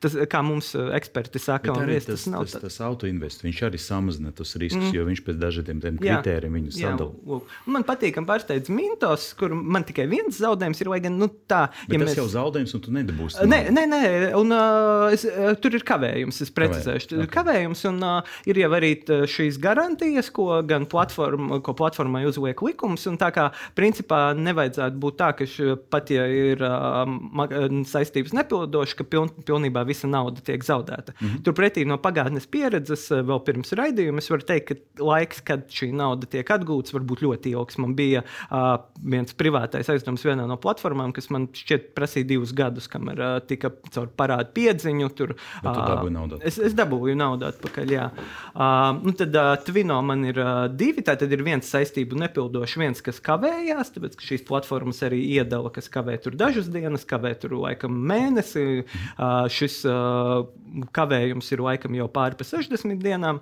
tas, 0.03 0.15
kā 0.29 0.41
mums 0.45 0.71
uh, 0.77 0.89
eksperti 0.97 1.41
saka, 1.41 1.73
un 1.73 1.89
vies, 1.89 2.05
tas, 2.07 2.23
tas 2.23 2.31
nav. 2.33 2.45
Tas, 2.49 2.63
tas 2.63 2.79
autoinvests, 2.85 3.43
viņš 3.45 3.61
arī 3.69 3.81
samazina 3.81 4.33
tos 4.35 4.55
riskus, 4.59 4.89
mm. 4.89 4.95
jo 4.97 5.07
viņš 5.07 5.23
pēc 5.27 5.39
dažādiem 5.41 5.81
kritērijiem 5.99 6.57
viņu 6.59 6.75
sadala. 6.75 7.39
Man 7.69 7.85
patīk, 7.87 8.15
ka 8.17 8.25
pārsteidz 8.27 8.71
Mintos, 8.73 9.31
kur 9.39 9.53
man 9.55 9.85
tikai 9.87 10.07
viens 10.11 10.39
zaudējums 10.39 10.83
ir, 10.83 10.91
lai 10.91 11.01
gan 11.03 11.17
nu, 11.19 11.29
tā. 11.49 11.65
Bet 11.87 11.97
ja 11.97 12.03
tas 12.03 12.11
mēs... 12.11 12.19
jau 12.21 12.27
zaudējums, 12.35 12.75
un 12.77 12.83
tu 12.85 12.95
nedabūsi. 12.95 13.47
Nē, 13.49 13.61
nē, 13.75 13.85
nē, 13.89 14.01
un 14.39 14.55
uh, 14.55 15.07
es, 15.15 15.25
uh, 15.29 15.53
tur 15.61 15.77
ir 15.77 15.85
kavējums, 15.87 16.41
es 16.45 16.53
precizēšu. 16.55 17.09
Kavējums, 17.09 17.25
okay. 17.25 17.33
kavējums 17.35 17.85
un 17.89 18.01
uh, 18.05 18.37
ir 18.49 18.61
jau 18.63 18.71
arī 18.77 18.91
šīs 19.29 19.59
garantijas, 19.61 20.31
ko 20.33 20.61
gan 20.67 20.87
platforma, 20.89 21.61
ko 21.65 21.75
platformai 21.77 22.25
uzliek 22.29 22.61
likums, 22.65 23.05
un 23.09 23.19
tā 23.21 23.31
kā 23.35 23.49
principā 23.77 24.29
nevajadzētu 24.37 25.01
būt 25.01 25.19
tā, 25.19 25.31
ka 25.37 25.47
š, 25.47 25.77
pat 25.91 26.11
ja 26.13 26.25
ir 26.29 26.63
uh, 26.65 27.05
saistības 27.89 28.35
nepildošas, 28.37 28.97
ka 28.99 29.07
piln, 29.07 29.28
pilnībā 29.45 29.83
visa 29.87 30.07
nauda 30.09 30.41
tiek 30.45 30.63
zaudēta. 30.65 31.13
Mm 31.19 31.27
-hmm. 31.27 31.43
Turpretī 31.45 31.85
no 31.87 31.97
pagātnes 31.97 32.47
pieredzes, 32.47 33.11
eh, 33.11 33.23
vēl 33.23 33.43
pirms 33.45 33.73
raidījuma, 33.73 34.17
es 34.17 34.29
varu 34.29 34.45
teikt, 34.45 34.67
ka 34.69 35.03
laiks, 35.03 35.41
kad 35.45 35.67
šī 35.67 35.91
nauda 35.93 36.27
tiek 36.27 36.49
atgūta, 36.49 36.93
var 36.93 37.01
būt 37.01 37.23
ļoti 37.25 37.53
ilgs. 37.53 37.77
Man 37.77 37.95
bija 37.95 38.23
uh, 38.51 38.79
viens 39.03 39.33
privātais 39.33 39.89
aizdevums 39.89 40.25
vienā 40.25 40.47
no 40.47 40.57
platformām, 40.57 41.13
kas 41.13 41.29
man 41.29 41.47
šķiet 41.47 41.93
prasīja 41.95 42.27
divus 42.27 42.53
gadus, 42.53 42.87
kamēr 42.87 43.19
uh, 43.19 43.39
tika 43.45 43.71
caur 43.91 44.07
parādu 44.07 44.53
piedziņu. 44.53 45.09
Tur, 45.09 45.35
tu 45.61 45.79
dabūji 45.79 46.13
naudu. 46.13 46.39
Es, 46.43 46.59
es 46.59 46.73
dabūju 46.73 47.15
naudu 47.15 47.45
atpakaļ. 47.49 47.91
Jā. 47.91 48.09
Uh, 48.53 48.99
nu 49.03 49.13
tad 49.17 49.35
uh, 49.35 49.55
Twino 49.65 50.01
man 50.05 50.25
ir 50.25 50.39
uh, 50.39 50.67
divi. 50.71 51.03
Tā 51.05 51.15
tad 51.19 51.31
ir 51.31 51.43
viens 51.45 51.65
saistību 51.65 52.17
nepildošs, 52.19 52.77
viens, 52.79 53.01
kas 53.05 53.21
kavējās, 53.23 53.93
tāpēc 53.95 54.17
ka 54.19 54.27
šīs 54.29 54.45
platformas 54.47 55.01
arī 55.07 55.21
iedala, 55.37 55.71
kas 55.73 55.89
kavē 55.91 56.17
tur 56.21 56.37
dažas 56.39 56.69
dienas, 56.71 57.05
kavē 57.09 57.33
tur 57.39 57.55
laikam 57.59 57.95
mēnesi. 58.09 58.85
Uh, 59.19 59.45
šis 59.51 59.81
uh, 59.89 60.45
kavējums 60.95 61.49
ir 61.51 61.63
laikam 61.65 61.95
jau 61.97 62.07
pāri 62.13 62.39
pa 62.39 62.47
60 62.47 63.01
dienām. 63.03 63.41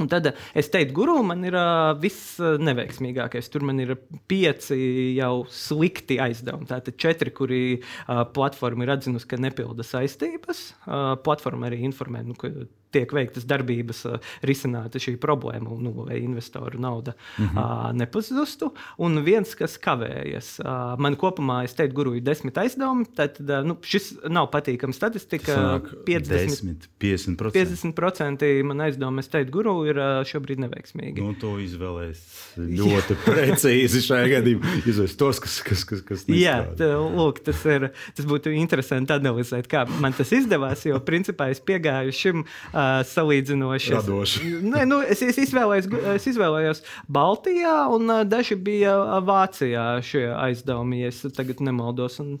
Un 0.00 0.08
tad 0.08 0.30
es 0.56 0.70
teiktu, 0.72 0.94
guru 0.96 1.18
man 1.26 1.42
ir 1.44 1.56
uh, 1.58 1.90
viss 2.00 2.38
neveiksmīgākais. 2.38 3.50
Tur 3.52 3.66
man 3.68 3.82
ir 3.82 3.96
pieci 4.30 4.78
jau 5.18 5.42
slikti 5.52 6.20
aizdevumi. 6.22 6.68
Tātad 6.70 6.96
četri, 7.00 7.34
kuri 7.36 7.62
uh, 7.80 8.22
platforma 8.32 8.86
ir 8.86 8.94
atzinusi, 8.94 9.28
ka 9.28 9.40
nepilda 9.40 9.84
saistības. 9.84 10.62
Uh, 10.86 11.16
platforma 11.24 11.68
arī 11.68 11.82
informē, 11.90 12.22
nu, 12.24 12.38
ka 12.38 12.52
tiek 12.94 13.12
veiktas 13.14 13.46
darbības, 13.48 14.04
risināta 14.46 15.00
šī 15.02 15.16
problēma, 15.20 15.76
nu, 15.80 15.92
lai 16.08 16.20
investoru 16.24 16.80
nauda 16.80 17.14
mm 17.38 17.46
-hmm. 17.46 17.98
nepazustu. 18.00 18.72
Un 18.98 19.22
viens, 19.24 19.54
kas 19.54 19.78
kavējas, 19.78 20.60
man 20.98 21.16
kopumā, 21.16 21.64
es 21.64 21.74
teiktu, 21.74 21.94
guru 21.94 22.14
ir 22.14 22.22
desmit 22.22 22.58
aizdevumi. 22.58 23.06
Tad 23.14 23.40
nu, 23.64 23.76
šis 23.82 24.12
nav 24.28 24.50
patīkams 24.52 24.96
statistika. 24.96 25.54
Sanāk 25.54 25.90
50, 26.06 26.88
50%. 27.00 27.50
50% 27.54 28.62
man 28.64 28.80
aizdevumi, 28.80 29.20
es 29.20 29.28
teiktu, 29.28 29.52
guru 29.52 29.84
ir 29.86 30.00
šobrīd 30.24 30.62
neveiksmīgi. 30.66 31.20
Nu, 31.22 31.34
to 31.40 31.56
izvēlēs 31.62 32.20
ļoti 32.56 33.16
precīzi 33.28 34.02
šajā 34.06 34.28
gadījumā. 34.36 34.76
Izvēlēs 34.84 35.16
tos, 35.20 35.40
kas, 35.42 35.60
kas, 35.66 35.84
kas, 35.84 36.02
kas 36.02 36.26
nestrādā. 36.26 36.40
Jā, 36.40 36.56
tā, 36.78 36.90
lūk, 36.98 37.42
tas, 37.46 37.64
ir, 37.70 37.90
tas 38.16 38.28
būtu 38.28 38.52
interesanti 38.56 39.16
analizēt, 39.16 39.68
kā 39.70 39.84
man 40.00 40.16
tas 40.16 40.32
izdevās, 40.36 40.84
jo 40.88 41.00
principā 41.06 41.50
es 41.54 41.62
piegāju 41.64 42.14
šim 42.16 42.44
uh, 42.44 42.79
salīdzinoši. 43.08 43.94
Radoši. 43.96 44.50
Nē, 44.66 44.84
nu, 44.88 45.00
es, 45.02 45.22
es, 45.24 45.38
izvēlējos, 45.44 45.88
es 46.14 46.28
izvēlējos 46.32 46.82
Baltijā, 47.12 47.74
un 47.94 48.10
uh, 48.10 48.22
daži 48.28 48.58
bija 48.60 48.94
Vācijā 49.26 49.86
šie 50.04 50.26
aizdevumi, 50.34 51.02
ja 51.04 51.10
es 51.12 51.22
tagad 51.36 51.62
nemaldos. 51.64 52.20
Un, 52.22 52.36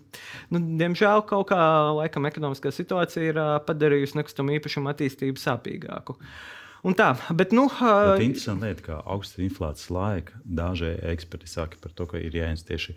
nu, 0.52 0.62
diemžēl 0.80 1.24
kaut 1.30 1.50
kā 1.52 1.60
laikam 1.98 2.28
ekonomiskā 2.30 2.72
situācija 2.74 3.32
ir 3.32 3.40
uh, 3.40 3.56
padarījusi 3.66 4.20
nekustamo 4.20 4.56
īpašumu 4.58 4.92
attīstību 4.92 5.42
sāpīgāku. 5.42 6.16
Un 6.86 6.96
tā, 6.96 7.10
bet, 7.36 7.52
nu, 7.56 7.66
uh, 7.68 8.14
bet 8.14 8.24
interesanti 8.24 8.70
lieta, 8.70 8.86
ka 8.86 9.00
augsta 9.04 9.42
inflācijas 9.44 9.90
laika 9.92 10.38
daži 10.44 10.94
eksperti 11.12 11.50
saka 11.50 11.80
par 11.82 11.92
to, 11.96 12.08
ka 12.08 12.22
ir 12.22 12.38
jāies 12.38 12.64
tieši 12.68 12.96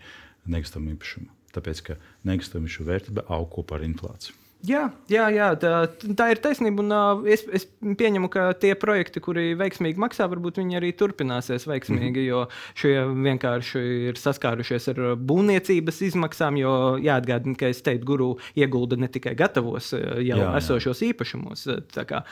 nekustamā 0.54 0.94
īpašuma. 0.96 1.28
Tāpēc, 1.54 1.84
ka 1.90 1.98
nekustamā 2.26 2.64
īpašuma 2.68 2.90
vērtība 2.94 3.28
aug 3.36 3.50
kopā 3.52 3.78
ar 3.78 3.86
inflāciju. 3.86 4.40
Jā, 4.64 4.84
jā, 5.12 5.26
jā 5.34 5.50
tā, 5.60 5.72
tā 6.16 6.30
ir 6.32 6.40
taisnība. 6.40 6.80
Un, 6.80 6.92
uh, 6.94 7.26
es, 7.28 7.42
es 7.52 7.66
pieņemu, 7.68 8.30
ka 8.32 8.46
tie 8.56 8.72
projekti, 8.78 9.20
kuri 9.24 9.52
veiksmīgi 9.60 10.00
maksā, 10.00 10.24
varbūt 10.30 10.60
viņi 10.62 10.78
arī 10.78 10.92
turpināsies 10.96 11.66
veiksmīgi, 11.68 12.22
mhm. 12.22 12.28
jo 12.28 12.40
šie 12.80 12.94
vienkārši 13.26 13.82
ir 14.10 14.20
saskārušies 14.20 14.88
ar 14.94 15.00
būvniecības 15.20 16.00
izmaksām. 16.08 16.56
Jo 16.60 16.72
jāatgādina, 17.02 17.58
ka 17.60 17.72
State 17.76 18.06
Guru 18.08 18.34
iegulda 18.56 18.96
ne 19.00 19.10
tikai 19.12 19.34
gatavos 19.36 19.90
jau 19.92 20.22
jā, 20.24 20.38
jā. 20.40 20.48
esošos 20.60 21.02
īpašumos, 21.10 21.66
kā 22.08 22.22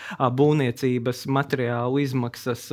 būvniecības 0.40 1.26
materiālu 1.32 2.00
izmaksas, 2.06 2.68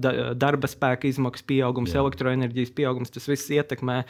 da, 0.00 0.14
darba 0.34 0.70
spēka 0.70 1.10
izmaksas 1.10 1.46
pieaugums, 1.46 1.94
jā. 1.94 2.02
elektroenerģijas 2.02 2.74
pieaugums. 2.74 3.14
Tas 3.14 3.30
viss 3.30 3.52
ietekmē 3.54 4.00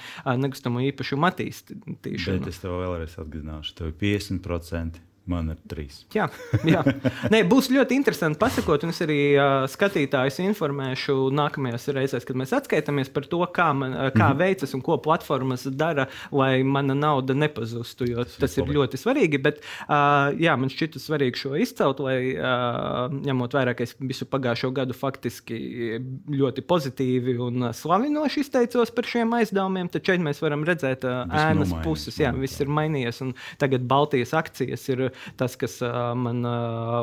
nekustamo 0.40 0.80
īpašumu 0.88 1.28
attīstīšanu. 1.28 2.40
Bet 2.46 2.54
es 2.54 2.62
tev 2.62 2.78
vēlreiz 2.80 3.18
atgādināšu, 3.20 3.76
ka 3.76 3.92
50%. 4.00 4.77
understand 4.78 5.07
Man 5.28 5.50
ir 5.52 5.58
trīs. 5.68 6.00
Jā, 6.14 6.24
jā. 6.64 6.80
Nē, 7.32 7.42
būs 7.48 7.68
ļoti 7.68 7.96
interesanti 7.98 8.40
pasakot, 8.40 8.86
un 8.86 8.94
es 8.94 9.00
arī 9.04 9.18
uh, 9.36 9.66
skatītājus 9.68 10.38
informēšu 10.40 11.16
nākamajās 11.36 11.88
reizēs, 11.92 12.24
kad 12.24 12.38
mēs 12.40 12.54
atskaitāmies 12.56 13.10
par 13.12 13.26
to, 13.28 13.42
kā, 13.52 13.66
man, 13.76 13.92
kā 13.92 14.08
mm 14.08 14.22
-hmm. 14.22 14.38
veicas 14.40 14.72
un 14.74 14.82
ko 14.86 14.96
platformas 15.04 15.66
dara, 15.68 16.06
lai 16.32 16.62
mana 16.62 16.94
nauda 16.94 17.34
nepazustu. 17.34 18.08
Tas, 18.14 18.36
tas 18.40 18.56
ir 18.56 18.64
ļoti 18.64 18.96
svarīgi. 18.96 19.42
Bet 19.42 19.60
uh, 19.60 20.32
jā, 20.40 20.56
man 20.56 20.72
šķita 20.72 21.02
svarīgi 21.02 21.36
šo 21.36 21.52
izcelt, 21.60 22.00
lai 22.00 22.32
uh, 22.32 23.12
ņemot 23.12 23.54
vērā, 23.54 23.76
ka 23.76 23.84
es 23.84 23.94
visu 24.00 24.24
pagājušo 24.24 24.72
gadu 24.72 24.96
faktiski 24.96 26.00
ļoti 26.28 26.64
pozitīvi 26.64 27.36
un 27.36 27.68
slavinoši 27.72 28.40
izteicos 28.40 28.90
par 28.90 29.04
šiem 29.04 29.32
aizdevumiem, 29.32 29.88
tad 29.92 30.08
šeit 30.08 30.24
mēs 30.24 30.40
varam 30.40 30.64
redzēt 30.64 31.04
uh, 31.04 31.28
ēnas 31.28 31.76
puses. 31.84 32.16
Jā, 32.18 32.32
viss 32.32 32.60
ir 32.60 32.72
mainījies, 32.72 33.20
un 33.20 33.34
tagad 33.58 33.84
Baltijas 33.84 34.32
akcijas 34.32 34.88
ir 34.88 35.10
tas, 35.40 35.56
kas 35.60 35.78
man 36.18 36.44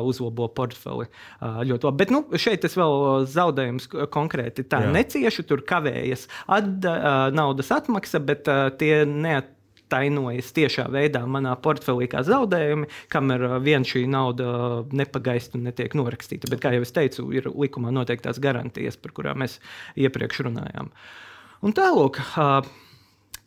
uzlabo 0.06 0.48
portfeli 0.56 1.08
ļoti 1.40 1.90
labi. 1.90 2.00
Bet 2.04 2.14
nu, 2.14 2.22
šeit 2.38 2.64
es 2.68 2.76
vēl 2.78 3.26
zaudējumus 3.32 3.90
konkrēti 4.14 4.66
tā 4.68 4.84
Jā. 4.84 4.94
neciešu, 4.94 5.46
tur 5.48 5.64
kavējas 5.66 6.26
atda, 6.46 6.96
naudas 7.34 7.72
atmaksa, 7.74 8.22
bet 8.22 8.48
tie 8.80 9.04
neat 9.08 9.52
tainojas 9.92 10.48
tiešā 10.50 10.88
veidā 10.90 11.20
manā 11.30 11.52
portfelī 11.62 12.08
kā 12.10 12.22
zaudējumi, 12.26 12.88
kamēr 13.12 13.44
vien 13.62 13.86
šī 13.86 14.02
nauda 14.10 14.48
nepagaist 14.90 15.54
un 15.54 15.66
netiek 15.68 15.94
norakstīta. 15.94 16.50
Bet, 16.50 16.62
kā 16.64 16.72
jau 16.74 16.82
es 16.82 16.94
teicu, 16.94 17.28
ir 17.36 17.46
likumā 17.52 17.92
noteiktās 17.94 18.40
garantijas, 18.42 18.98
par 18.98 19.14
kurām 19.16 19.44
mēs 19.44 19.60
iepriekš 19.94 20.42
runājām. 20.48 20.90
Un 21.62 21.76
tālāk, 21.76 22.18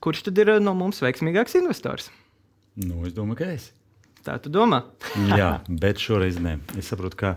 kurš 0.03 0.23
tad 0.29 0.39
ir 0.39 0.55
no 0.63 0.75
mums 0.79 1.03
veiksmīgāks 1.03 1.59
investors? 1.59 2.07
Nu, 2.79 3.03
es 3.03 3.11
domāju, 3.17 3.41
ka 3.41 3.51
es. 3.57 3.69
Tā 4.29 4.35
tu 4.37 4.51
domā? 4.53 4.83
Jā, 5.39 5.55
bet 5.65 5.97
šoreiz 5.97 6.37
nē. 6.37 6.59
Es 6.77 6.91
saprotu, 6.91 7.17
ka 7.17 7.31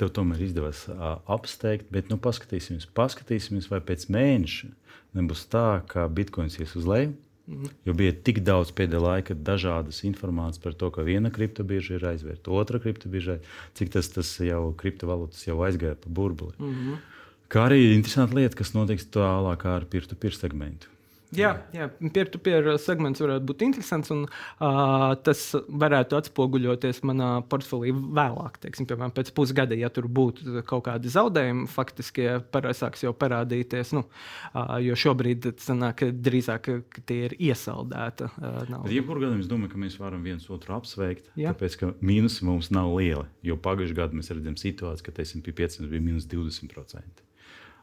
tev 0.00 0.14
tomēr 0.16 0.40
izdevās 0.46 0.86
uh, 0.88 1.18
apsteigt, 1.28 1.90
bet 1.92 2.08
nu, 2.08 2.16
paskatīsimies, 2.24 2.86
paskatīsimies, 2.96 3.68
vai 3.68 3.82
pēc 3.84 4.06
mēneša 4.14 4.70
nebūs 5.18 5.44
tā, 5.52 5.82
ka 5.90 6.06
bitkoins 6.08 6.56
ies 6.62 6.72
uz 6.78 6.88
leju. 6.88 7.12
Mm 7.48 7.60
-hmm. 7.60 7.76
Jo 7.84 7.92
bija 8.00 8.12
tik 8.12 8.40
daudz 8.44 8.72
pēdējā 8.72 9.00
laikā 9.00 9.34
dažādas 9.34 10.02
informācijas 10.04 10.62
par 10.62 10.72
to, 10.72 10.90
ka 10.90 11.02
viena 11.02 11.30
kriptobīža 11.30 11.94
ir 11.94 12.04
aizvērta, 12.04 12.50
otra 12.50 12.78
kriptobīža, 12.78 13.38
cik 13.74 13.92
tas, 13.92 14.08
tas 14.08 14.40
jau 14.40 14.74
kriptovalūtas 14.76 15.46
jau 15.46 15.56
aizgāja 15.56 15.94
pa 15.94 16.08
burbuli. 16.08 16.52
Mm 16.58 16.74
-hmm. 16.74 16.96
Kā 17.48 17.68
arī 17.68 17.94
interesanta 17.94 18.34
lieta, 18.34 18.56
kas 18.56 18.74
notiks 18.74 19.06
tālāk 19.06 19.66
ar 19.66 19.84
peer-to-peer 19.84 20.32
segmentu. 20.32 20.88
Jā, 21.36 21.50
jā 21.76 21.88
peer-to-peer 22.00 22.70
segments 22.80 23.20
varētu 23.20 23.44
būt 23.50 23.64
interesants, 23.66 24.12
un 24.14 24.24
uh, 24.24 25.12
tas 25.24 25.42
varētu 25.68 26.16
atspoguļoties 26.16 27.02
manā 27.08 27.30
portfelī 27.50 27.92
vēlāk. 27.92 28.56
Teiksim, 28.62 28.88
piemēram, 28.88 29.12
pēc 29.16 29.32
pusgada, 29.36 29.76
ja 29.76 29.90
tur 29.92 30.08
būtu 30.08 30.62
kaut 30.68 30.86
kādi 30.88 31.12
zaudējumi, 31.12 31.68
faktiski 31.72 32.28
sāks 32.78 33.04
jau 33.04 33.12
parādīties. 33.12 33.92
Nu, 33.98 34.06
uh, 34.08 34.74
jo 34.84 34.96
šobrīd 34.96 35.50
sanāk, 35.60 36.06
drīzāk 36.16 36.72
tie 37.04 37.20
ir 37.28 37.36
iesaldēti. 37.50 38.32
Uh, 38.40 38.88
Jebkurā 38.88 39.26
gadījumā 39.26 39.44
es 39.44 39.52
domāju, 39.52 39.74
ka 39.74 39.84
mēs 39.84 40.00
varam 40.00 40.24
viens 40.24 40.48
otru 40.48 40.78
apsveikt, 40.78 41.28
jā. 41.36 41.52
tāpēc 41.52 41.80
ka 41.82 41.92
mīnusi 42.00 42.48
mums 42.48 42.72
nav 42.72 42.94
liela. 42.96 43.28
Jo 43.44 43.60
pagājušajā 43.60 44.00
gadā 44.00 44.16
mēs 44.16 44.32
redzam 44.32 44.56
situāciju, 44.56 45.10
ka 45.10 45.28
SP 45.28 45.52
500 45.52 45.92
bija 45.92 46.08
mīnus 46.08 46.28
20% 46.30 47.27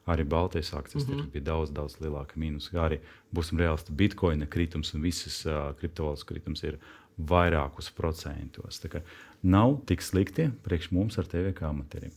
arī 0.05 0.25
Baltijas 0.29 0.73
akcijas 0.73 1.07
mm 1.07 1.13
-hmm. 1.13 1.31
bija 1.31 1.43
daudz, 1.43 1.71
daudz 1.71 1.97
lielāka 2.01 2.37
mīnus. 2.37 2.69
Arī 2.73 2.99
būsim 3.33 3.57
reāli, 3.57 3.89
bitkoina 3.89 4.45
kritums 4.45 4.93
un 4.93 5.01
visas 5.01 5.45
uh, 5.45 5.73
kriptovalūtas 5.79 6.25
kritums 6.25 6.63
ir 6.63 6.77
vairākus 7.17 7.91
procentos. 7.95 8.79
Tā 8.83 8.89
kā 8.89 9.01
nav 9.43 9.79
tik 9.85 10.01
slikti 10.01 10.51
priekš 10.63 10.91
mums 10.91 11.17
ar 11.17 11.25
TV 11.25 11.53
kā 11.53 11.69
amatieriem. 11.69 12.11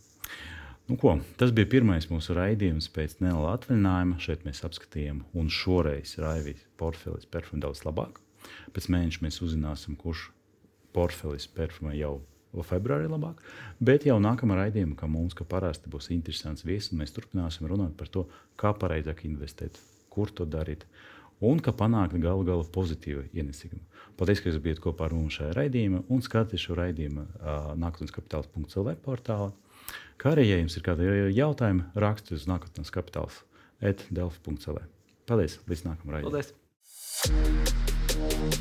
Nu, 0.89 0.97
ko, 0.97 1.19
tas 1.37 1.51
bija 1.53 1.69
pirmais 1.69 2.07
mūsu 2.09 2.33
raidījums 2.33 2.89
pēc 2.89 3.19
neliela 3.21 3.59
atvaļinājuma. 3.59 4.19
Šeit 4.19 4.47
mēs 4.49 4.65
apskatījām, 4.65 5.21
un 5.35 5.51
šoreiz 5.53 6.15
Raivijas 6.19 6.65
portfelis 6.81 7.27
perfumē 7.29 7.61
daudz 7.67 7.83
labāk. 7.85 8.23
Pēc 8.73 8.89
mēneša 8.89 9.21
mēs 9.27 9.43
uzzināsim, 9.45 9.99
kurš 10.01 10.31
portfelis 10.97 11.47
perfumē 11.47 11.93
jau 11.99 12.23
februārī 12.67 13.09
labāk. 13.11 13.43
Bet 13.81 14.07
jau 14.09 14.19
nākamā 14.23 14.57
raidījumā, 14.63 14.97
kā 14.99 15.09
mums 15.11 15.37
kā 15.37 15.47
parasti 15.49 15.91
būs 15.93 16.11
interesants 16.15 16.65
viesis, 16.67 16.95
mēs 16.97 17.15
turpināsim 17.17 17.69
runāt 17.71 17.95
par 17.99 18.09
to, 18.13 18.27
kā 18.59 18.73
pareizāk 18.77 19.25
investēt, 19.29 19.79
kur 20.13 20.33
to 20.33 20.47
darīt 20.49 20.87
un 21.45 21.61
kā 21.63 21.73
panākt 21.77 22.17
galu 22.23 22.45
galā 22.47 22.65
pozitīvu 22.75 23.29
ienesīgumu. 23.37 23.85
Paldies, 24.19 24.41
ka 24.43 24.51
jūs 24.51 24.63
bijat 24.63 24.83
kopā 24.83 25.07
ar 25.07 25.15
mums 25.15 25.39
šajā 25.39 25.53
raidījumā 25.61 26.03
un 26.11 26.25
skatījāt 26.25 26.65
šo 26.65 26.79
raidījumu 26.81 27.23
uh, 27.23 27.29
nākotnes 27.79 28.15
kapitāls.cl 28.15 28.95
portālā. 29.05 29.53
Kā 30.19 30.35
arī, 30.35 30.49
ja 30.49 30.59
jums 30.59 30.75
ir 30.75 30.83
kādi 30.87 31.07
jautājumi, 31.37 31.87
rakstiet 31.95 32.41
uz 32.41 32.49
nākotnes 32.51 32.91
kapitāls 32.95 33.43
etdelf.cl. 33.79 34.83
Paldies! 35.31 35.61
Līdz 35.71 35.87
nākamajam 35.93 36.17
raidījumam! 36.19 36.43
Paldies! 37.23 38.59